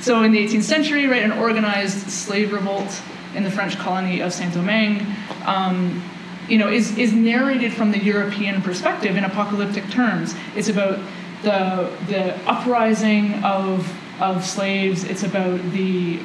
[0.00, 3.02] so in the 18th century, right, an organized slave revolt
[3.34, 5.06] in the French colony of Saint Domingue,
[5.44, 6.02] um,
[6.48, 10.34] you know, is is narrated from the European perspective in apocalyptic terms.
[10.54, 10.98] It's about
[11.42, 15.04] the the uprising of of slaves.
[15.04, 16.20] It's about the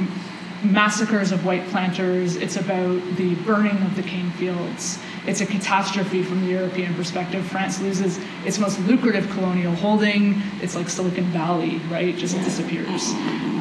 [0.64, 2.36] massacres of white planters.
[2.36, 4.99] It's about the burning of the cane fields.
[5.28, 7.45] It's a catastrophe from the European perspective.
[7.45, 10.41] France loses its most lucrative colonial holding.
[10.61, 12.15] It's like Silicon Valley, right?
[12.15, 13.11] Just disappears.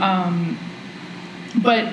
[0.01, 0.59] Um,
[1.63, 1.93] but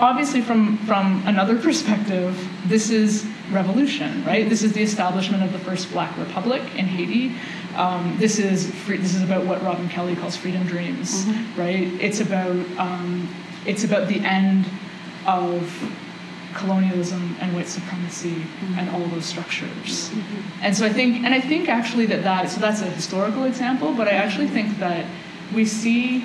[0.00, 4.48] obviously, from from another perspective, this is revolution, right?
[4.48, 7.34] This is the establishment of the first Black Republic in Haiti.
[7.76, 11.24] Um, this is free, this is about what Robin Kelley calls freedom dreams,
[11.56, 11.86] right?
[12.00, 13.32] It's about um,
[13.64, 14.66] it's about the end
[15.26, 15.62] of
[16.54, 18.34] colonialism and white supremacy
[18.76, 18.94] and mm-hmm.
[18.94, 20.10] all those structures.
[20.10, 20.64] Mm-hmm.
[20.64, 23.92] And so I think, and I think actually that that so that's a historical example,
[23.92, 24.54] but I actually mm-hmm.
[24.54, 25.06] think that
[25.54, 26.24] we see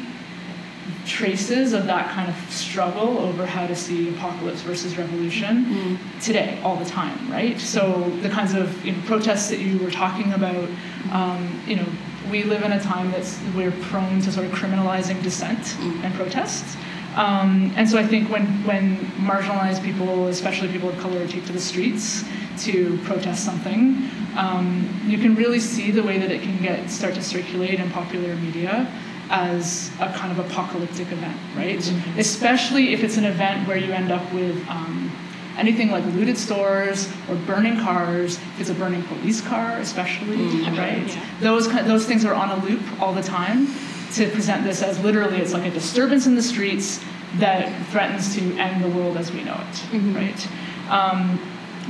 [1.05, 6.77] traces of that kind of struggle over how to see apocalypse versus revolution today, all
[6.77, 7.59] the time, right?
[7.59, 10.69] So the kinds of you know, protests that you were talking about,
[11.11, 11.85] um, you know,
[12.31, 16.77] we live in a time that's we're prone to sort of criminalizing dissent and protests.
[17.15, 21.53] Um, and so I think when, when marginalized people, especially people of color, take to
[21.53, 22.23] the streets
[22.63, 27.13] to protest something, um, you can really see the way that it can get start
[27.15, 28.91] to circulate in popular media
[29.29, 31.77] as a kind of apocalyptic event, right?
[32.17, 35.11] Especially if it's an event where you end up with um,
[35.57, 38.37] anything like looted stores or burning cars.
[38.37, 41.17] If it's a burning police car, especially, right?
[41.41, 43.67] Those those things are on a loop all the time
[44.15, 47.03] to present this as literally it's like a disturbance in the streets
[47.37, 50.47] that threatens to end the world as we know it, right?
[50.89, 51.39] Um,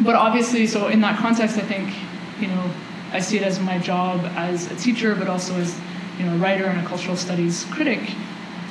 [0.04, 1.94] but obviously, so in that context, I think,
[2.40, 2.72] you know,
[3.12, 5.80] I see it as my job as a teacher, but also as,
[6.18, 8.00] you know, a writer and a cultural studies critic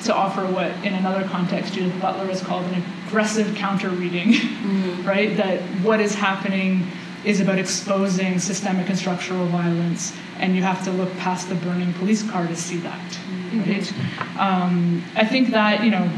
[0.05, 4.32] to offer what, in another context, Judith Butler has called an aggressive counter reading,
[5.05, 5.36] right?
[5.36, 6.86] That what is happening
[7.24, 11.92] is about exposing systemic and structural violence, and you have to look past the burning
[11.94, 13.18] police car to see that,
[13.66, 13.92] right?
[14.38, 16.10] Um, I think that, you know,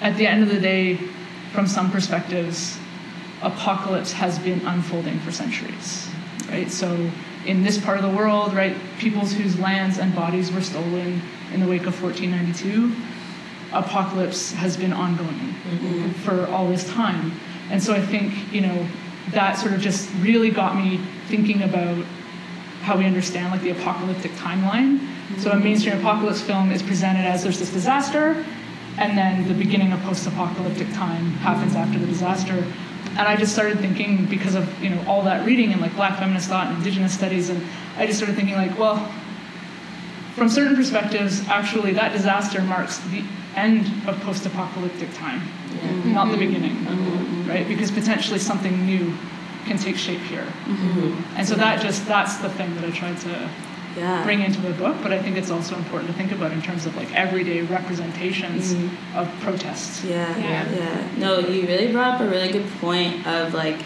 [0.00, 0.98] at the end of the day,
[1.52, 2.78] from some perspectives,
[3.42, 6.08] apocalypse has been unfolding for centuries,
[6.50, 6.70] right?
[6.70, 7.10] So
[7.46, 11.22] in this part of the world, right, peoples whose lands and bodies were stolen
[11.52, 12.94] in the wake of 1492,
[13.72, 15.54] apocalypse has been ongoing
[16.24, 17.32] for all this time.
[17.70, 18.86] And so I think, you know,
[19.32, 22.04] that sort of just really got me thinking about
[22.82, 25.00] how we understand like the apocalyptic timeline.
[25.38, 28.44] So a mainstream apocalypse film is presented as there's this disaster,
[28.98, 32.64] and then the beginning of post-apocalyptic time happens after the disaster.
[33.10, 36.18] And I just started thinking because of you know all that reading and like Black
[36.18, 37.60] feminist thought and Indigenous studies, and
[37.96, 39.12] I just started thinking like, well,
[40.34, 43.24] from certain perspectives, actually that disaster marks the
[43.56, 45.40] end of post-apocalyptic time,
[46.12, 46.40] not the mm-hmm.
[46.40, 47.25] beginning, mm-hmm.
[47.46, 47.66] Right?
[47.66, 49.14] Because potentially something new
[49.66, 50.46] can take shape here.
[50.64, 51.36] Mm-hmm.
[51.36, 53.50] And so that just that's the thing that I tried to
[53.96, 54.22] Yeah.
[54.24, 56.86] bring into the book, but I think it's also important to think about in terms
[56.86, 59.18] of like everyday representations mm-hmm.
[59.18, 60.04] of protests.
[60.04, 60.70] Yeah, Yeah.
[60.70, 63.78] yeah, No, you really brought up a really good point of like,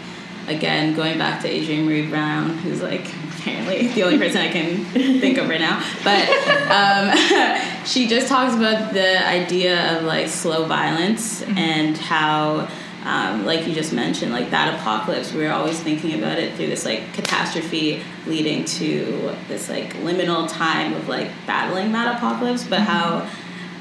[0.47, 3.07] again, going back to Adrienne Maree Brown, who's like
[3.39, 4.83] apparently the only person I can
[5.19, 5.81] think of right now.
[6.03, 6.27] But
[6.69, 11.57] um, she just talks about the idea of like slow violence mm-hmm.
[11.57, 12.67] and how.
[13.03, 16.67] Um, like you just mentioned, like that apocalypse, we are always thinking about it through
[16.67, 22.81] this like catastrophe leading to this like liminal time of like battling that apocalypse, but
[22.81, 23.27] how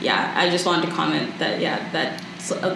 [0.01, 2.23] yeah, I just wanted to comment that yeah, that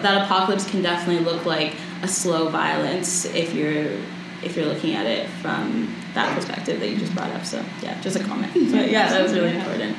[0.01, 3.97] that apocalypse can definitely look like a slow violence if you're
[4.43, 7.43] if you're looking at it from that perspective that you just brought up.
[7.43, 8.53] So yeah, just a comment.
[8.53, 9.97] But yeah, that was really important.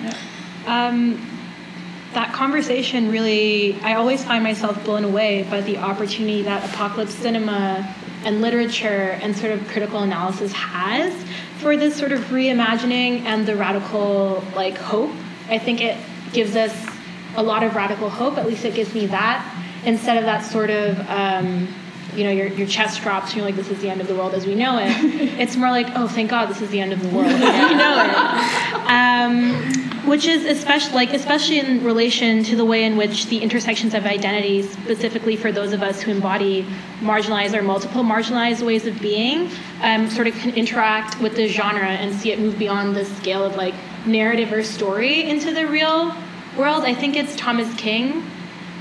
[0.67, 1.36] Um,
[2.17, 7.95] that conversation really, I always find myself blown away by the opportunity that apocalypse cinema
[8.25, 11.13] and literature and sort of critical analysis has
[11.59, 15.13] for this sort of reimagining and the radical like hope.
[15.51, 15.99] I think it
[16.33, 16.75] gives us
[17.37, 18.39] a lot of radical hope.
[18.39, 19.47] At least it gives me that
[19.85, 20.99] instead of that sort of.
[21.11, 21.69] Um,
[22.17, 24.15] you know, your, your chest drops and you're like, this is the end of the
[24.15, 24.87] world as we know it.
[25.37, 27.41] It's more like, oh, thank God this is the end of the world as
[27.71, 28.91] we know it.
[28.91, 33.93] Um, which is especially like especially in relation to the way in which the intersections
[33.93, 36.65] of identities specifically for those of us who embody
[37.01, 39.51] marginalized or multiple marginalized ways of being
[39.83, 43.43] um, sort of can interact with the genre and see it move beyond the scale
[43.43, 43.75] of like
[44.07, 46.15] narrative or story into the real
[46.57, 46.85] world.
[46.85, 48.23] I think it's Thomas King.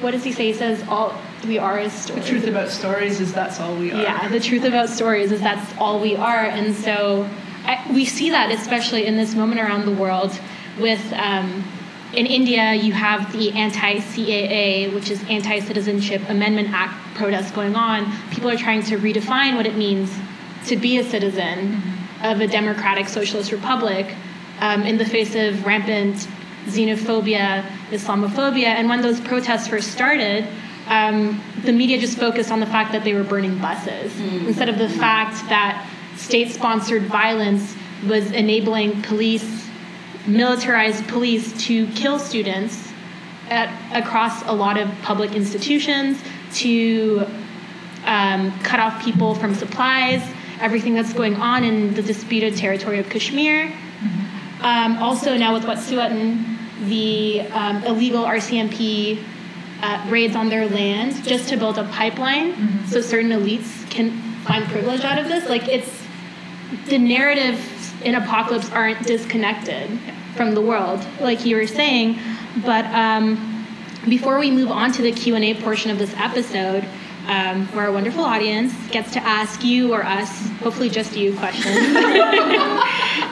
[0.01, 0.47] What does he say?
[0.47, 2.23] He says all we are is stories.
[2.23, 4.01] The truth about stories is that's all we are.
[4.01, 7.29] Yeah, the truth about stories is that's all we are, and so
[7.65, 10.37] I, we see that especially in this moment around the world.
[10.79, 11.63] With um,
[12.13, 18.11] in India, you have the anti-CAA, which is Anti-Citizenship Amendment Act protests going on.
[18.29, 20.13] People are trying to redefine what it means
[20.67, 21.81] to be a citizen
[22.23, 24.15] of a democratic socialist republic
[24.59, 26.27] um, in the face of rampant
[26.67, 30.47] xenophobia, Islamophobia, and when those protests first started
[30.87, 34.77] um, the media just focused on the fact that they were burning buses instead of
[34.77, 37.75] the fact that state sponsored violence
[38.07, 39.67] was enabling police,
[40.27, 42.91] militarized police, to kill students
[43.49, 46.19] at, across a lot of public institutions,
[46.53, 47.25] to
[48.05, 50.21] um, cut off people from supplies,
[50.59, 53.71] everything that's going on in the disputed territory of Kashmir.
[54.61, 56.57] Um, also, now with Wet'suwet'en,
[56.87, 59.23] the um, illegal RCMP
[59.81, 64.11] uh, raids on their land just to build a pipeline so certain elites can
[64.43, 65.49] find privilege out of this.
[65.49, 66.03] Like, it's
[66.87, 67.59] the narrative
[68.03, 69.99] in Apocalypse aren't disconnected
[70.35, 72.19] from the world, like you were saying.
[72.65, 73.67] But um,
[74.07, 76.87] before we move on to the Q&A portion of this episode,
[77.27, 81.75] um, where our wonderful audience gets to ask you or us, hopefully just you, questions.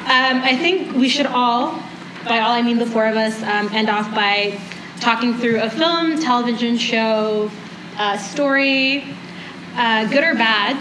[0.04, 1.82] Um, I think we should all,
[2.26, 4.60] by all I mean the four of us, um, end off by
[5.00, 7.50] talking through a film, television show,
[7.98, 9.04] uh, story,
[9.76, 10.78] uh, good or bad,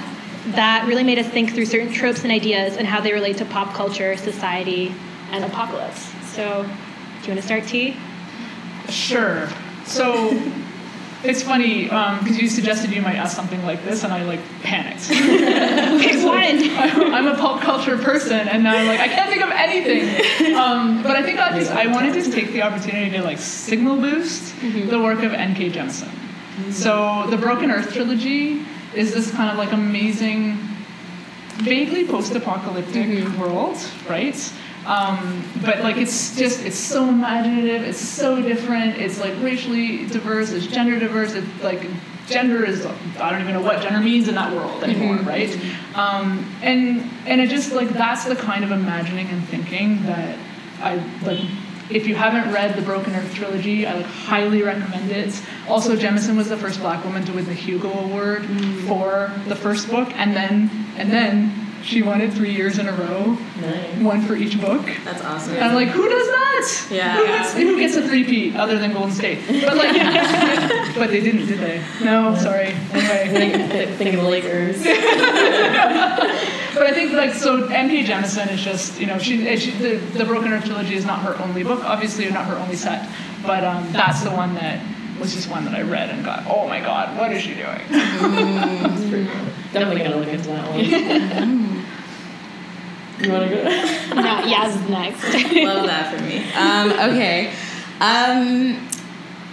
[0.54, 3.44] that really made us think through certain tropes and ideas and how they relate to
[3.44, 4.94] pop culture, society,
[5.30, 6.12] and apocalypse.
[6.34, 7.96] So, do you want to start, T?
[8.88, 9.48] Sure.
[9.84, 10.30] So
[11.24, 14.40] it's funny um, because you suggested you might ask something like this, and I like
[14.62, 15.08] panicked.
[15.08, 17.12] Pick one.
[17.14, 20.56] I'm a pop culture person, and now I'm like I can't think of anything.
[20.56, 23.96] Um, but I think I just I wanted to take the opportunity to like signal
[23.96, 24.88] boost mm-hmm.
[24.88, 25.70] the work of N.K.
[25.70, 26.10] Jemisin.
[26.70, 28.64] So the Broken Earth trilogy
[28.94, 30.58] is this kind of like amazing,
[31.58, 33.40] vaguely post-apocalyptic mm-hmm.
[33.40, 34.36] world, right?
[34.86, 40.50] Um, but like it's just it's so imaginative, it's so different, it's like racially diverse,
[40.50, 41.86] it's gender diverse, it's like
[42.26, 42.84] gender is
[43.20, 45.54] I don't even know what gender means in that world anymore, right?
[45.94, 50.38] Um, and and it just like that's the kind of imagining and thinking that
[50.80, 51.40] I like.
[51.90, 55.42] If you haven't read the Broken Earth trilogy, I like highly recommend it.
[55.68, 58.46] Also, Jemisin was the first Black woman to win the Hugo Award
[58.86, 62.92] for the first book, and then and then she won it three years in a
[62.92, 63.34] row,
[64.00, 64.84] one for each book.
[65.04, 65.54] That's awesome.
[65.54, 66.88] And I'm like, who does that?
[66.90, 67.16] Yeah.
[67.16, 69.40] Who gets, who gets a three-peat other than Golden State?
[69.46, 69.92] But like,
[70.94, 71.82] but they didn't, did they?
[72.04, 72.68] No, sorry.
[72.92, 73.94] Anyway.
[73.96, 74.82] Think of the Lakers.
[76.74, 78.04] But I think like so N.K.
[78.04, 81.38] Jemisin is just you know she, she the, the Broken Earth trilogy is not her
[81.42, 83.08] only book obviously not her only set
[83.46, 84.82] but um, that's the one that
[85.20, 87.78] was just one that I read and got oh my god what is she doing
[89.72, 91.71] Definitely gonna look into that one.
[93.22, 93.62] You wanna go?
[94.14, 95.22] No, Yaz is next.
[95.54, 96.52] Love that for me.
[96.52, 97.48] Um, okay.
[98.00, 98.88] Um,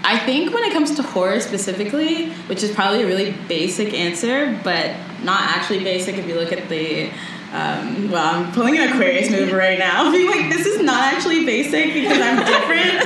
[0.04, 4.60] I think when it comes to horror specifically, which is probably a really basic answer,
[4.64, 7.12] but not actually basic if you look at the.
[7.52, 11.46] Um, well, I'm pulling an Aquarius move right now, being like, this is not actually
[11.46, 13.00] basic because I'm different.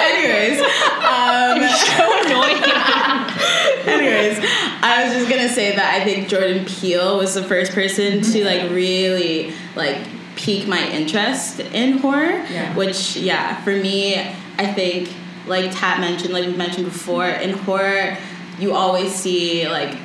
[0.00, 2.62] Anyways, um, so annoying.
[3.86, 4.38] Anyways,
[4.82, 8.44] I was just gonna say that I think Jordan Peele was the first person to
[8.44, 9.98] like really like
[10.36, 12.44] pique my interest in horror.
[12.50, 12.74] Yeah.
[12.74, 14.18] Which yeah, for me,
[14.58, 15.12] I think
[15.46, 18.16] like Tat mentioned, like we mentioned before, in horror,
[18.58, 19.96] you always see like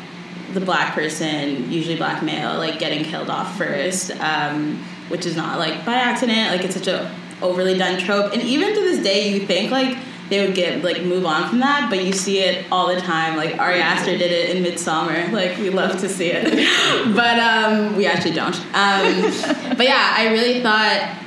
[0.54, 5.58] the black person, usually black male, like getting killed off first, um, which is not
[5.58, 6.52] like by accident.
[6.52, 9.98] Like it's such a overly done trope, and even to this day, you think like
[10.32, 13.36] they would get like move on from that, but you see it all the time.
[13.36, 15.30] Like Ari Aster did it in Midsommar.
[15.42, 16.46] Like we love to see it,
[17.16, 18.56] but um, we actually don't.
[18.56, 21.18] Um, but yeah, I really thought,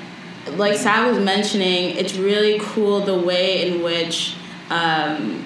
[0.57, 4.37] like Sav was mentioning, it's really cool the way in which.
[4.71, 5.45] Um,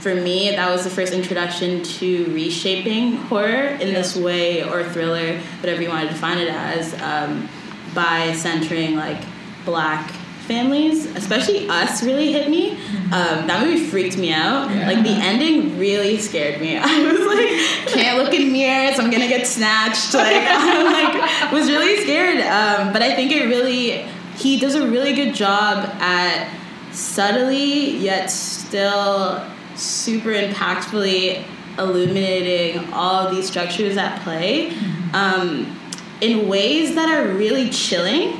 [0.00, 5.38] for me, that was the first introduction to reshaping horror in this way, or thriller,
[5.60, 7.46] whatever you want to define it as, um,
[7.94, 9.20] by centering like
[9.64, 10.10] black
[10.50, 12.72] families, especially us, really hit me.
[13.12, 14.68] Um, that movie freaked me out.
[14.68, 16.76] Like the ending really scared me.
[16.82, 18.98] I was like, can't look in mirrors.
[18.98, 20.12] I'm gonna get snatched.
[20.12, 22.40] Like I like was really scared.
[22.40, 26.52] Um, but I think it really he does a really good job at
[26.90, 29.46] subtly yet still
[29.76, 31.44] super impactfully
[31.78, 34.70] illuminating all these structures at play
[35.14, 35.78] um,
[36.20, 38.36] in ways that are really chilling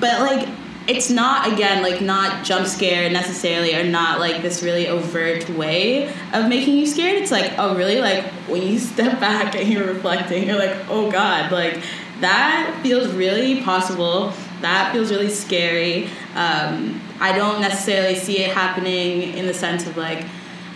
[0.00, 0.48] but like
[0.86, 6.08] it's not again like not jump scare necessarily or not like this really overt way
[6.32, 7.20] of making you scared.
[7.20, 11.10] It's like oh really like when you step back and you're reflecting you're like oh
[11.10, 11.82] god like
[12.20, 14.32] that feels really possible.
[14.60, 16.08] That feels really scary.
[16.34, 20.26] Um, i don't necessarily see it happening in the sense of like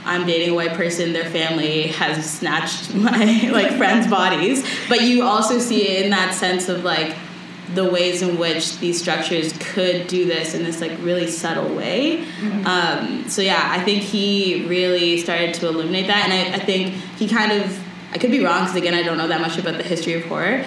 [0.05, 4.67] I'm dating a white person, their family has snatched my like friends' bodies.
[4.89, 7.15] But you also see it in that sense of like
[7.75, 12.25] the ways in which these structures could do this in this like really subtle way.
[12.41, 12.67] Mm-hmm.
[12.67, 16.95] Um, so yeah, I think he really started to illuminate that, and I, I think
[17.19, 17.79] he kind of
[18.13, 20.25] I could be wrong because again I don't know that much about the history of
[20.25, 20.65] horror,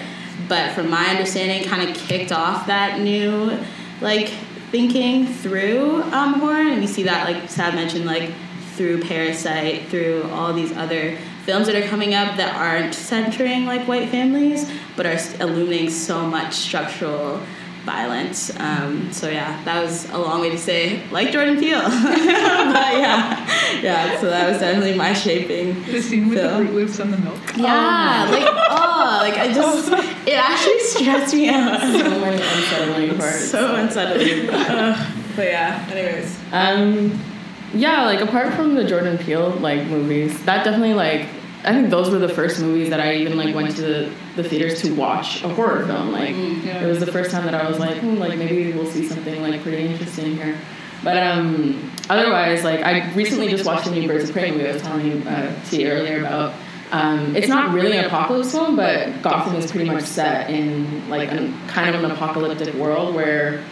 [0.48, 3.58] but from my understanding, kind of kicked off that new
[4.00, 4.28] like
[4.70, 8.32] thinking through um, horror, and we see that like Sav mentioned like
[8.74, 13.86] through Parasite, through all these other films that are coming up that aren't centering like
[13.88, 17.40] white families, but are illuminating so much structural
[17.84, 18.56] violence.
[18.60, 21.82] Um, so yeah, that was a long way to say like Jordan Peele.
[21.82, 24.20] but yeah, yeah.
[24.20, 25.82] So that was definitely my shaping.
[25.84, 26.58] The scene with film.
[26.60, 27.56] the Fruit Loops and the milk.
[27.56, 29.92] Yeah, oh like oh, like I just
[30.26, 31.80] it actually stressed me out.
[32.02, 33.50] So many unsettling parts.
[33.50, 34.48] So unsettling.
[34.50, 35.88] uh, but yeah.
[35.90, 36.38] Anyways.
[36.52, 37.31] Um
[37.74, 41.26] yeah, like apart from the Jordan Peele like movies, that definitely like
[41.64, 44.42] I think those were the first movies that I even like went to the, the
[44.42, 46.10] theaters to watch a horror film.
[46.10, 48.90] Like mm, it was the first time that I was like, hmm, like maybe we'll
[48.90, 50.58] see something like pretty interesting here.
[51.04, 54.72] But um, otherwise, like I recently just watched the new Birds of Prey movie I
[54.72, 56.54] was telling you uh, to you earlier about.
[56.90, 61.32] Um, it's not really an apocalypse film, but Gotham is pretty much set in like
[61.32, 63.64] a, kind of an apocalyptic world where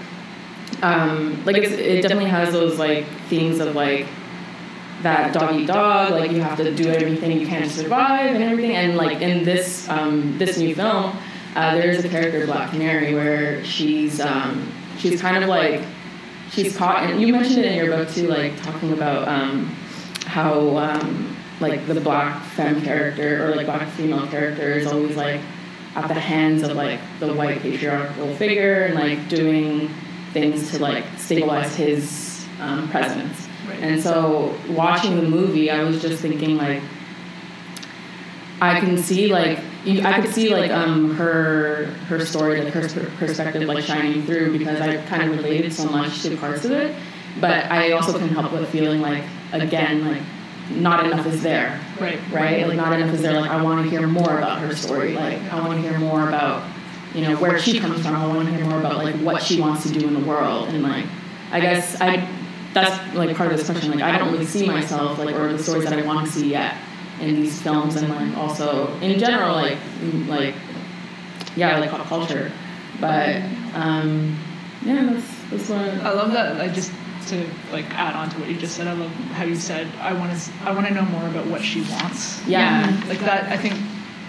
[0.82, 4.06] um, like it definitely has those like themes of like
[5.02, 8.44] that dog eat dog, like you have to do everything you can to survive and
[8.44, 8.76] everything.
[8.76, 11.16] And like in this um, this new film,
[11.54, 15.82] uh, there's a character Black Canary where she's um, she's kind of like
[16.50, 17.04] she's caught.
[17.04, 19.66] And you mentioned it in your book too, like talking about um,
[20.26, 25.40] how um, like the black femme character or like black female character is always like
[25.94, 29.90] at the hands of like the white patriarchal figure and like doing
[30.32, 33.48] things to like stabilize his um, presence.
[33.68, 33.80] Right.
[33.80, 36.82] And so watching the movie, I was just thinking like,
[38.60, 42.88] I can see like you, I could see like um her her story like her
[43.16, 46.94] perspective like shining through because I kind of related so much to parts of it,
[47.40, 50.22] but I also can help with feeling like again like
[50.70, 51.80] not enough is there.
[51.98, 52.20] Right.
[52.30, 52.66] Right.
[52.66, 53.40] Like not enough is there.
[53.40, 55.14] Like I want to hear more about her story.
[55.14, 56.62] Like I want to hear more about
[57.14, 58.14] you know where she comes from.
[58.14, 60.68] I want to hear more about like what she wants to do in the world,
[60.68, 61.06] and like
[61.50, 62.28] I guess I
[62.72, 63.90] that's like part of this question.
[63.90, 66.50] Like I don't really see myself like or the stories that I want to see
[66.50, 66.76] yet
[67.20, 69.78] in these films, and like also in general like
[70.26, 70.54] like
[71.56, 72.50] yeah like pop culture,
[73.00, 73.42] but
[73.74, 74.38] um,
[74.84, 76.60] yeah that's that's what I love that.
[76.60, 76.92] I just
[77.28, 78.86] to like add on to what you just said.
[78.86, 81.62] I love how you said I want to I want to know more about what
[81.62, 82.44] she wants.
[82.46, 83.44] Yeah, like that.
[83.50, 83.74] I think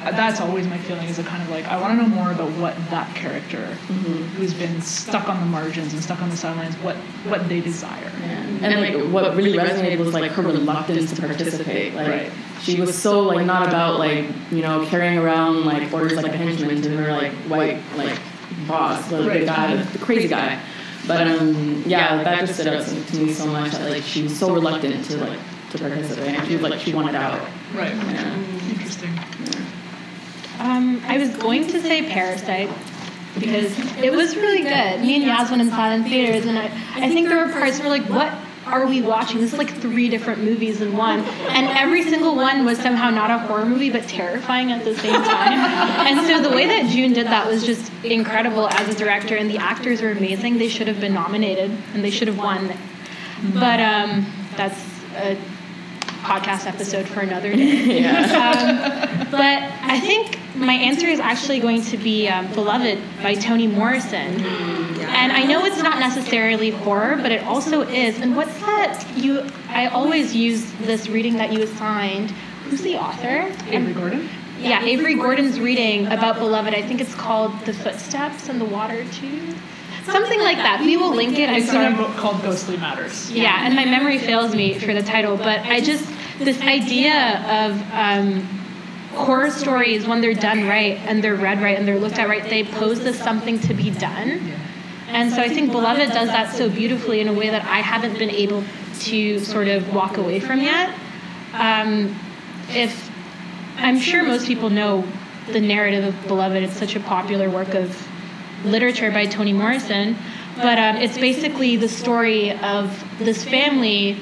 [0.04, 2.52] that's always my feeling is a kind of like I want to know more about
[2.58, 4.24] what that character mm-hmm.
[4.36, 6.96] who's been stuck on the margins and stuck on the sidelines what
[7.28, 8.30] what they desire yeah.
[8.30, 12.32] and, and, like, like what really resonated was like her reluctance to participate like right.
[12.62, 16.38] she was so like not about like you know carrying around like orders like a
[16.38, 18.20] henchman to her like white like
[18.68, 19.42] boss the, right.
[19.42, 20.60] the guy the crazy guy
[21.08, 24.24] but um yeah like, that just stood out to me so much that like she
[24.24, 25.40] was so reluctant to like
[25.70, 27.40] to participate and she was like she wanted out
[27.74, 28.36] right yeah.
[28.70, 29.12] interesting
[31.12, 32.70] I was going to say Parasite
[33.38, 35.02] because it was really good.
[35.02, 37.52] Me and Yas went and saw it in theaters, and I, I think there were
[37.52, 38.34] parts where like, what
[38.66, 39.42] are we watching?
[39.42, 43.30] This is like three different movies in one, and every single one was somehow not
[43.30, 45.52] a horror movie but terrifying at the same time.
[46.08, 49.50] and so the way that Joon did that was just incredible as a director, and
[49.50, 50.60] the actors were amazing.
[50.60, 52.74] They should have been nominated and they should have won,
[53.54, 54.80] but um, that's
[55.18, 55.38] a
[56.22, 58.06] podcast episode for another day.
[58.06, 63.68] um, but I think my answer is actually going to be um, Beloved by Toni
[63.68, 64.44] Morrison.
[64.44, 68.20] And I know it's not necessarily horror, but it also is.
[68.20, 69.06] And what's that?
[69.16, 72.32] You, I always use this reading that you assigned.
[72.66, 73.52] Who's the author?
[73.70, 74.30] Avery Gordon.
[74.60, 76.74] Yeah, Avery Gordon's reading about Beloved.
[76.74, 79.56] I think it's called The Footsteps and the Water Too
[80.06, 80.82] something like that.
[80.82, 81.50] We will link it.
[81.52, 83.32] It's a book called Ghostly Matters.
[83.32, 86.08] Yeah, and my memory fails me for the title, but I just
[86.40, 88.61] this idea of um,
[89.14, 92.44] horror stories when they're done right and they're read right and they're looked at right,
[92.50, 94.54] they pose as something to be done.
[95.08, 98.18] And so I think Beloved does that so beautifully in a way that I haven't
[98.18, 98.64] been able
[99.02, 100.98] to sort of walk away from yet.
[101.54, 102.18] Um,
[102.70, 103.12] if
[103.78, 105.06] I'm sure most people know
[105.52, 108.08] the narrative of Beloved, it's such a popular work of
[108.64, 110.16] literature by Toni Morrison.
[110.56, 114.18] but um, it's basically the story of this family,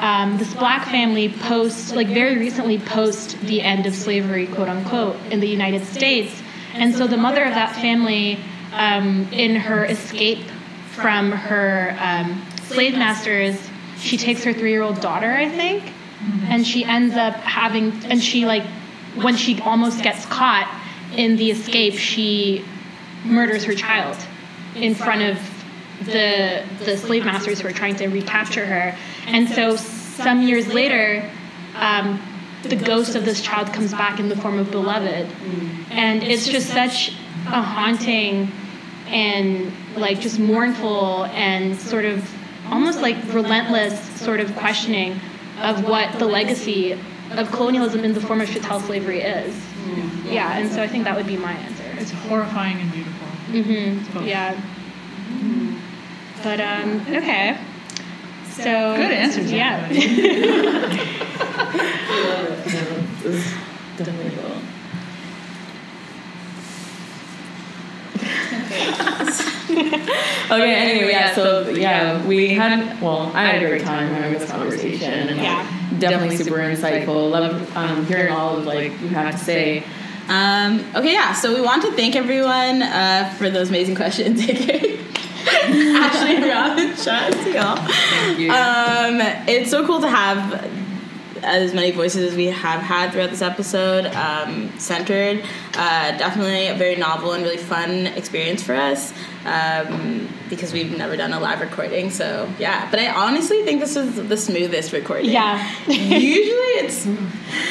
[0.00, 5.16] um, this black family post, like very recently post the end of slavery, quote unquote,
[5.30, 6.42] in the United States.
[6.74, 8.38] And so the mother of that family,
[8.72, 10.44] um, in her escape
[10.92, 13.60] from her um, slave masters,
[13.98, 15.92] she takes her three-year-old daughter, I think,
[16.48, 18.64] and she ends up having, and she like,
[19.16, 20.72] when she almost gets caught
[21.16, 22.64] in the escape, she
[23.24, 24.16] murders her child
[24.76, 25.59] in front of
[26.04, 28.96] the the slave masters who are trying to recapture her.
[29.26, 31.28] And so some years later,
[31.76, 32.20] um,
[32.62, 35.26] the ghost of this child comes back in the form of beloved,
[35.90, 37.10] and it's just such
[37.46, 38.50] a haunting
[39.06, 42.28] and like just mournful and sort of
[42.70, 45.18] almost like relentless sort of questioning
[45.62, 46.92] of what the legacy
[47.32, 49.54] of colonialism in the form of chattel slavery is.
[50.26, 51.84] Yeah, and so I think that would be my answer.
[51.98, 53.26] It's horrifying and beautiful.
[53.48, 54.24] Mm-hmm.
[54.26, 54.60] Yeah.
[56.42, 57.58] But um, okay.
[58.50, 59.88] So Good answers, Yeah.
[63.96, 64.56] Definitely cool.
[69.70, 74.50] okay, anyway, yeah, so yeah, we had, well, I had a great time having this
[74.50, 75.28] conversation.
[75.28, 75.66] And Yeah.
[75.98, 77.30] Definitely super insightful.
[77.30, 79.84] Love um, hearing all of like you have to say.
[80.30, 81.32] Um, okay, yeah.
[81.32, 84.40] So we want to thank everyone uh, for those amazing questions.
[84.40, 86.36] Ashley,
[86.96, 87.76] shout out to y'all.
[87.76, 88.50] Thank you.
[88.50, 90.79] Um, it's so cool to have
[91.42, 95.42] as many voices as we have had throughout this episode um, centered.
[95.74, 99.12] Uh, definitely a very novel and really fun experience for us
[99.46, 102.10] um, because we've never done a live recording.
[102.10, 105.30] So yeah, but I honestly think this is the smoothest recording.
[105.30, 105.70] Yeah.
[105.86, 107.06] Usually it's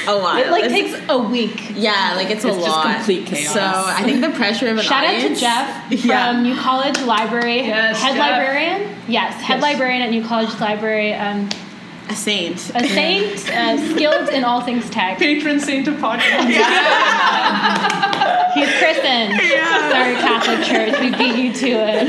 [0.07, 0.39] a lot.
[0.39, 1.71] It like It's- takes a week.
[1.75, 2.95] yeah, like it's, a It's just lot.
[2.95, 3.53] complete chaos.
[3.53, 5.39] So I think the pressure of an Shout out to audience.
[5.39, 6.41] Jeff from Yeah.
[6.41, 7.57] New College Library.
[7.67, 8.19] Yes, head Jeff.
[8.19, 8.95] librarian.
[9.07, 9.61] Yes, head Yes.
[9.63, 11.13] librarian at New College Library.
[11.13, 11.49] Um,
[12.09, 12.71] a saint.
[12.75, 15.19] a saint, uh, skilled in all things tech.
[15.19, 16.47] Patron saint of podcasts.
[18.53, 19.39] He's christened.
[19.39, 20.99] Sorry, Catholic Church.
[20.99, 22.07] We beat you to it.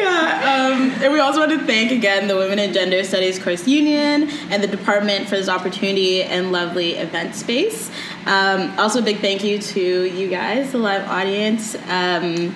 [0.00, 3.66] Yeah, um, and we also want to thank again the Women and Gender Studies Course
[3.66, 7.90] Union and the department for this opportunity and lovely event space.
[8.26, 11.74] Um, also, a big thank you to you guys, the live audience.
[11.88, 12.54] Um,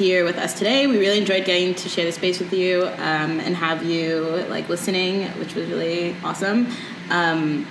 [0.00, 0.86] here with us today.
[0.86, 4.68] We really enjoyed getting to share the space with you um, and have you like
[4.70, 6.68] listening, which was really awesome.
[7.10, 7.66] Um,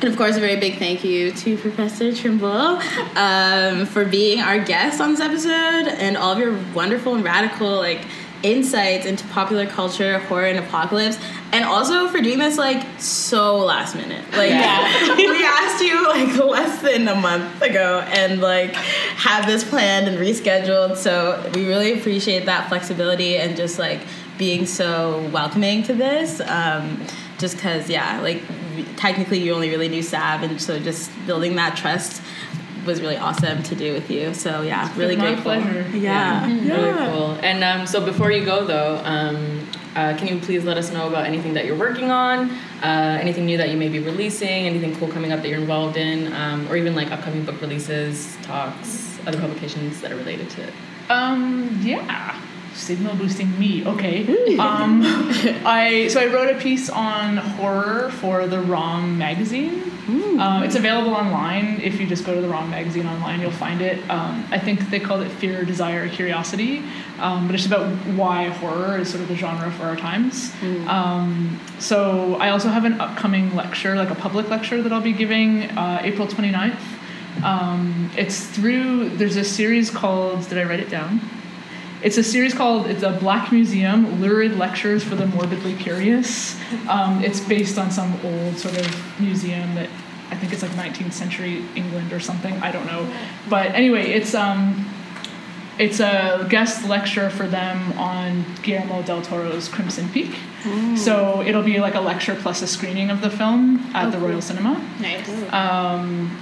[0.00, 2.80] and of course, a very big thank you to Professor Trimble
[3.16, 7.76] um, for being our guest on this episode and all of your wonderful and radical
[7.76, 8.06] like
[8.42, 11.18] insights into popular culture, horror, and apocalypse,
[11.52, 14.24] and also for doing this like so last minute.
[14.32, 15.16] Like Yeah.
[15.16, 20.18] we asked you like less than a month ago, and like have this planned and
[20.18, 20.96] rescheduled.
[20.96, 24.00] So we really appreciate that flexibility and just like
[24.38, 26.40] being so welcoming to this.
[26.40, 27.04] Um,
[27.38, 28.42] just because, yeah, like
[28.96, 32.22] technically you only really knew Sav, and so just building that trust
[32.86, 34.32] was really awesome to do with you.
[34.34, 35.44] So yeah, really my grateful.
[35.44, 35.88] pleasure.
[35.96, 37.32] Yeah, Really cool.
[37.42, 41.08] And um, so before you go though, um, uh, can you please let us know
[41.08, 42.50] about anything that you're working on,
[42.82, 45.96] uh, anything new that you may be releasing, anything cool coming up that you're involved
[45.96, 50.62] in, um, or even like upcoming book releases, talks, other publications that are related to
[50.62, 50.72] it.
[51.08, 52.40] Um, yeah.
[52.76, 53.86] Signal boosting me.
[53.86, 54.26] Okay.
[54.58, 55.00] Um,
[55.64, 59.92] I so I wrote a piece on horror for the ROM magazine.
[60.38, 61.80] Um, it's available online.
[61.80, 63.98] If you just go to the ROM magazine online, you'll find it.
[64.08, 66.84] Um, I think they called it Fear, Desire, Curiosity,
[67.18, 70.52] um, but it's about why horror is sort of the genre for our times.
[70.88, 75.12] Um, so I also have an upcoming lecture, like a public lecture that I'll be
[75.12, 76.78] giving uh, April 29th.
[77.42, 81.20] Um, it's through, there's a series called, did I write it down?
[82.06, 86.56] It's a series called It's a Black Museum Lurid Lectures for the Morbidly Curious.
[86.88, 89.90] Um, it's based on some old sort of museum that
[90.30, 92.54] I think it's like 19th century England or something.
[92.58, 93.12] I don't know.
[93.50, 94.88] But anyway, it's um,
[95.80, 100.32] it's a guest lecture for them on Guillermo del Toro's Crimson Peak.
[100.96, 104.40] So it'll be like a lecture plus a screening of the film at the Royal
[104.40, 104.80] Cinema.
[105.00, 105.28] Nice.
[105.52, 106.40] Um,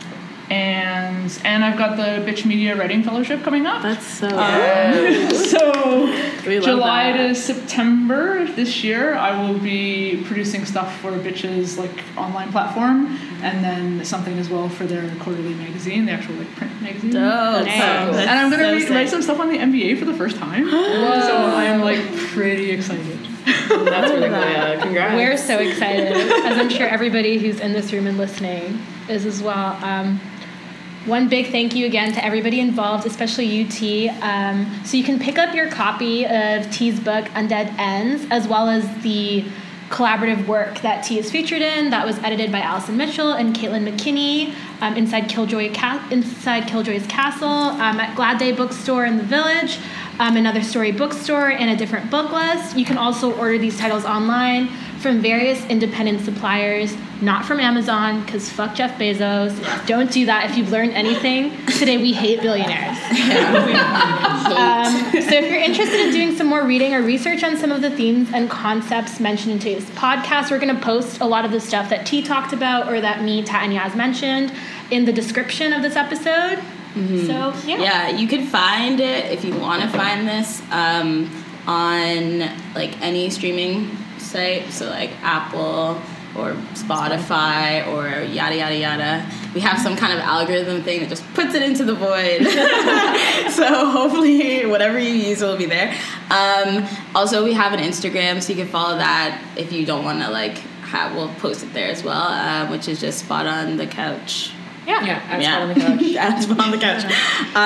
[0.51, 3.83] and and I've got the Bitch Media Writing Fellowship coming up.
[3.83, 6.07] That's so Um, so
[6.47, 7.29] We love July that.
[7.29, 13.65] to September this year, I will be producing stuff for Bitch's like online platform, and
[13.65, 17.11] then something as well for their quarterly magazine, the actual like print magazine.
[17.13, 17.21] dope.
[17.23, 17.67] Nice.
[17.67, 20.37] That's And I'm gonna so re- write some stuff on the NBA for the first
[20.37, 23.19] time, so I'm like pretty excited.
[23.47, 24.39] That's really cool.
[24.41, 25.15] Yeah, congrats.
[25.15, 28.79] We're so excited, as I'm sure everybody who's in this room and listening
[29.09, 29.79] is as well.
[29.85, 30.21] Um,
[31.07, 34.09] one big thank you again to everybody involved, especially you, T.
[34.09, 38.71] Um, so you can pick up your copy of T's book, Undead Ends, as well
[38.71, 39.45] as the
[39.91, 43.87] collaborative work that T is featured in that was edited by Allyson Mitchell and Caitlin
[43.87, 49.23] McKinney um, inside Killjoy Ca- inside Killjoy's Kastle um, at Glad Day Bookstore in the
[49.23, 49.79] Village,
[50.19, 52.77] um, another story bookstore, and a different book list.
[52.79, 54.71] You can also order these titles online
[55.05, 59.55] from various independent suppliers, not from Amazon, because fuck Jeff Bezos.
[59.87, 60.49] Don't do that.
[60.49, 62.99] If you've learned anything today, we hate billionaires.
[64.45, 67.81] Um, so if you're interested in doing some more reading or research on some of
[67.81, 71.51] the themes and concepts mentioned in today's podcast, we're going to post a lot of
[71.51, 74.53] the stuff that T talked about or that me, Tat, and Yaz mentioned
[74.91, 76.63] in the description of this episode.
[76.95, 77.79] So yeah.
[77.79, 81.31] Yeah, you could find it if you want to find this um,
[81.67, 82.41] on
[82.75, 83.91] like any streaming
[84.35, 86.01] site, so like Apple
[86.37, 89.27] or Spotify or yada yada yada.
[89.55, 92.43] We have some kind of algorithm thing that just puts it into the void.
[93.53, 95.95] so hopefully, whatever you use will be there.
[96.31, 100.21] Um, also, we have an Instagram, so you can follow that if you don't want
[100.23, 100.59] to like.
[100.95, 104.53] Have, we'll post it there as well, uh, which is just spot on the couch.
[104.87, 105.05] Yeah.
[105.05, 105.51] Yeah, at Yeah.
[105.51, 106.01] Spot on the couch.
[106.15, 107.05] Yeah, on the couch.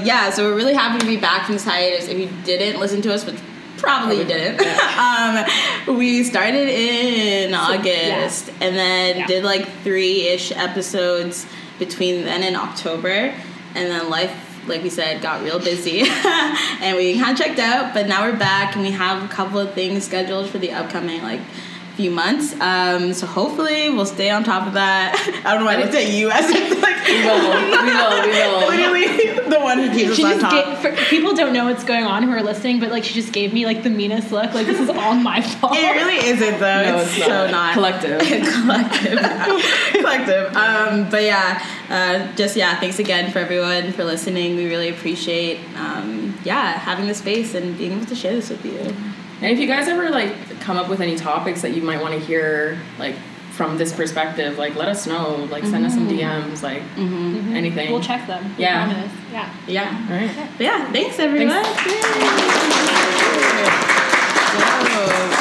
[0.00, 2.08] Um, yeah, so we're really happy to be back from this hiatus.
[2.08, 3.38] If you didn't listen to us, which
[3.80, 4.60] probably you didn't,
[4.98, 9.26] um, we started in August and then Yeah.
[9.26, 11.46] did like three ish episodes
[11.78, 13.34] between then and October.
[13.74, 14.32] And then life,
[14.66, 16.02] like we said, got real busy.
[16.82, 19.58] and we kind of checked out, but now we're back and we have a couple
[19.58, 21.40] of things scheduled for the upcoming, like,
[22.00, 22.58] few months.
[22.60, 25.14] Um, so hopefully we'll stay on top of that.
[25.44, 27.40] I don't know why I looked at you as if like We will.
[27.50, 28.20] We will.
[28.22, 28.92] We will.
[28.92, 30.52] literally the one who keeps She us on top.
[30.64, 33.32] gave, for, people don't know what's going on who are listening, but like she just
[33.34, 34.54] gave me like the meanest look.
[34.54, 35.74] Like this is all my fault.
[35.76, 36.82] it really isn't though.
[36.84, 37.50] No, it's, it's so not.
[37.50, 38.20] not Collective.
[38.54, 39.18] collective.
[39.92, 40.56] collective.
[40.56, 42.78] Um, but yeah, uh, just yeah.
[42.80, 44.56] Thanks again for everyone for listening.
[44.56, 48.64] We really appreciate um, yeah having the space and being able to share this with
[48.64, 48.94] you.
[49.40, 52.14] And if you guys ever like come up with any topics that you might want
[52.14, 53.16] to hear, like
[53.52, 55.46] from this perspective, like let us know.
[55.50, 55.84] Like send mm-hmm.
[55.86, 56.18] us some mm-hmm.
[56.18, 57.54] DMs, like mm-hmm.
[57.54, 57.92] anything.
[57.92, 58.54] We'll check them.
[58.58, 59.08] Yeah.
[59.32, 59.54] Yeah.
[59.66, 60.06] Yeah.
[60.10, 60.30] All right.
[60.58, 60.92] Yeah.
[60.92, 61.64] Thanks everyone.
[64.72, 65.36] Thanks.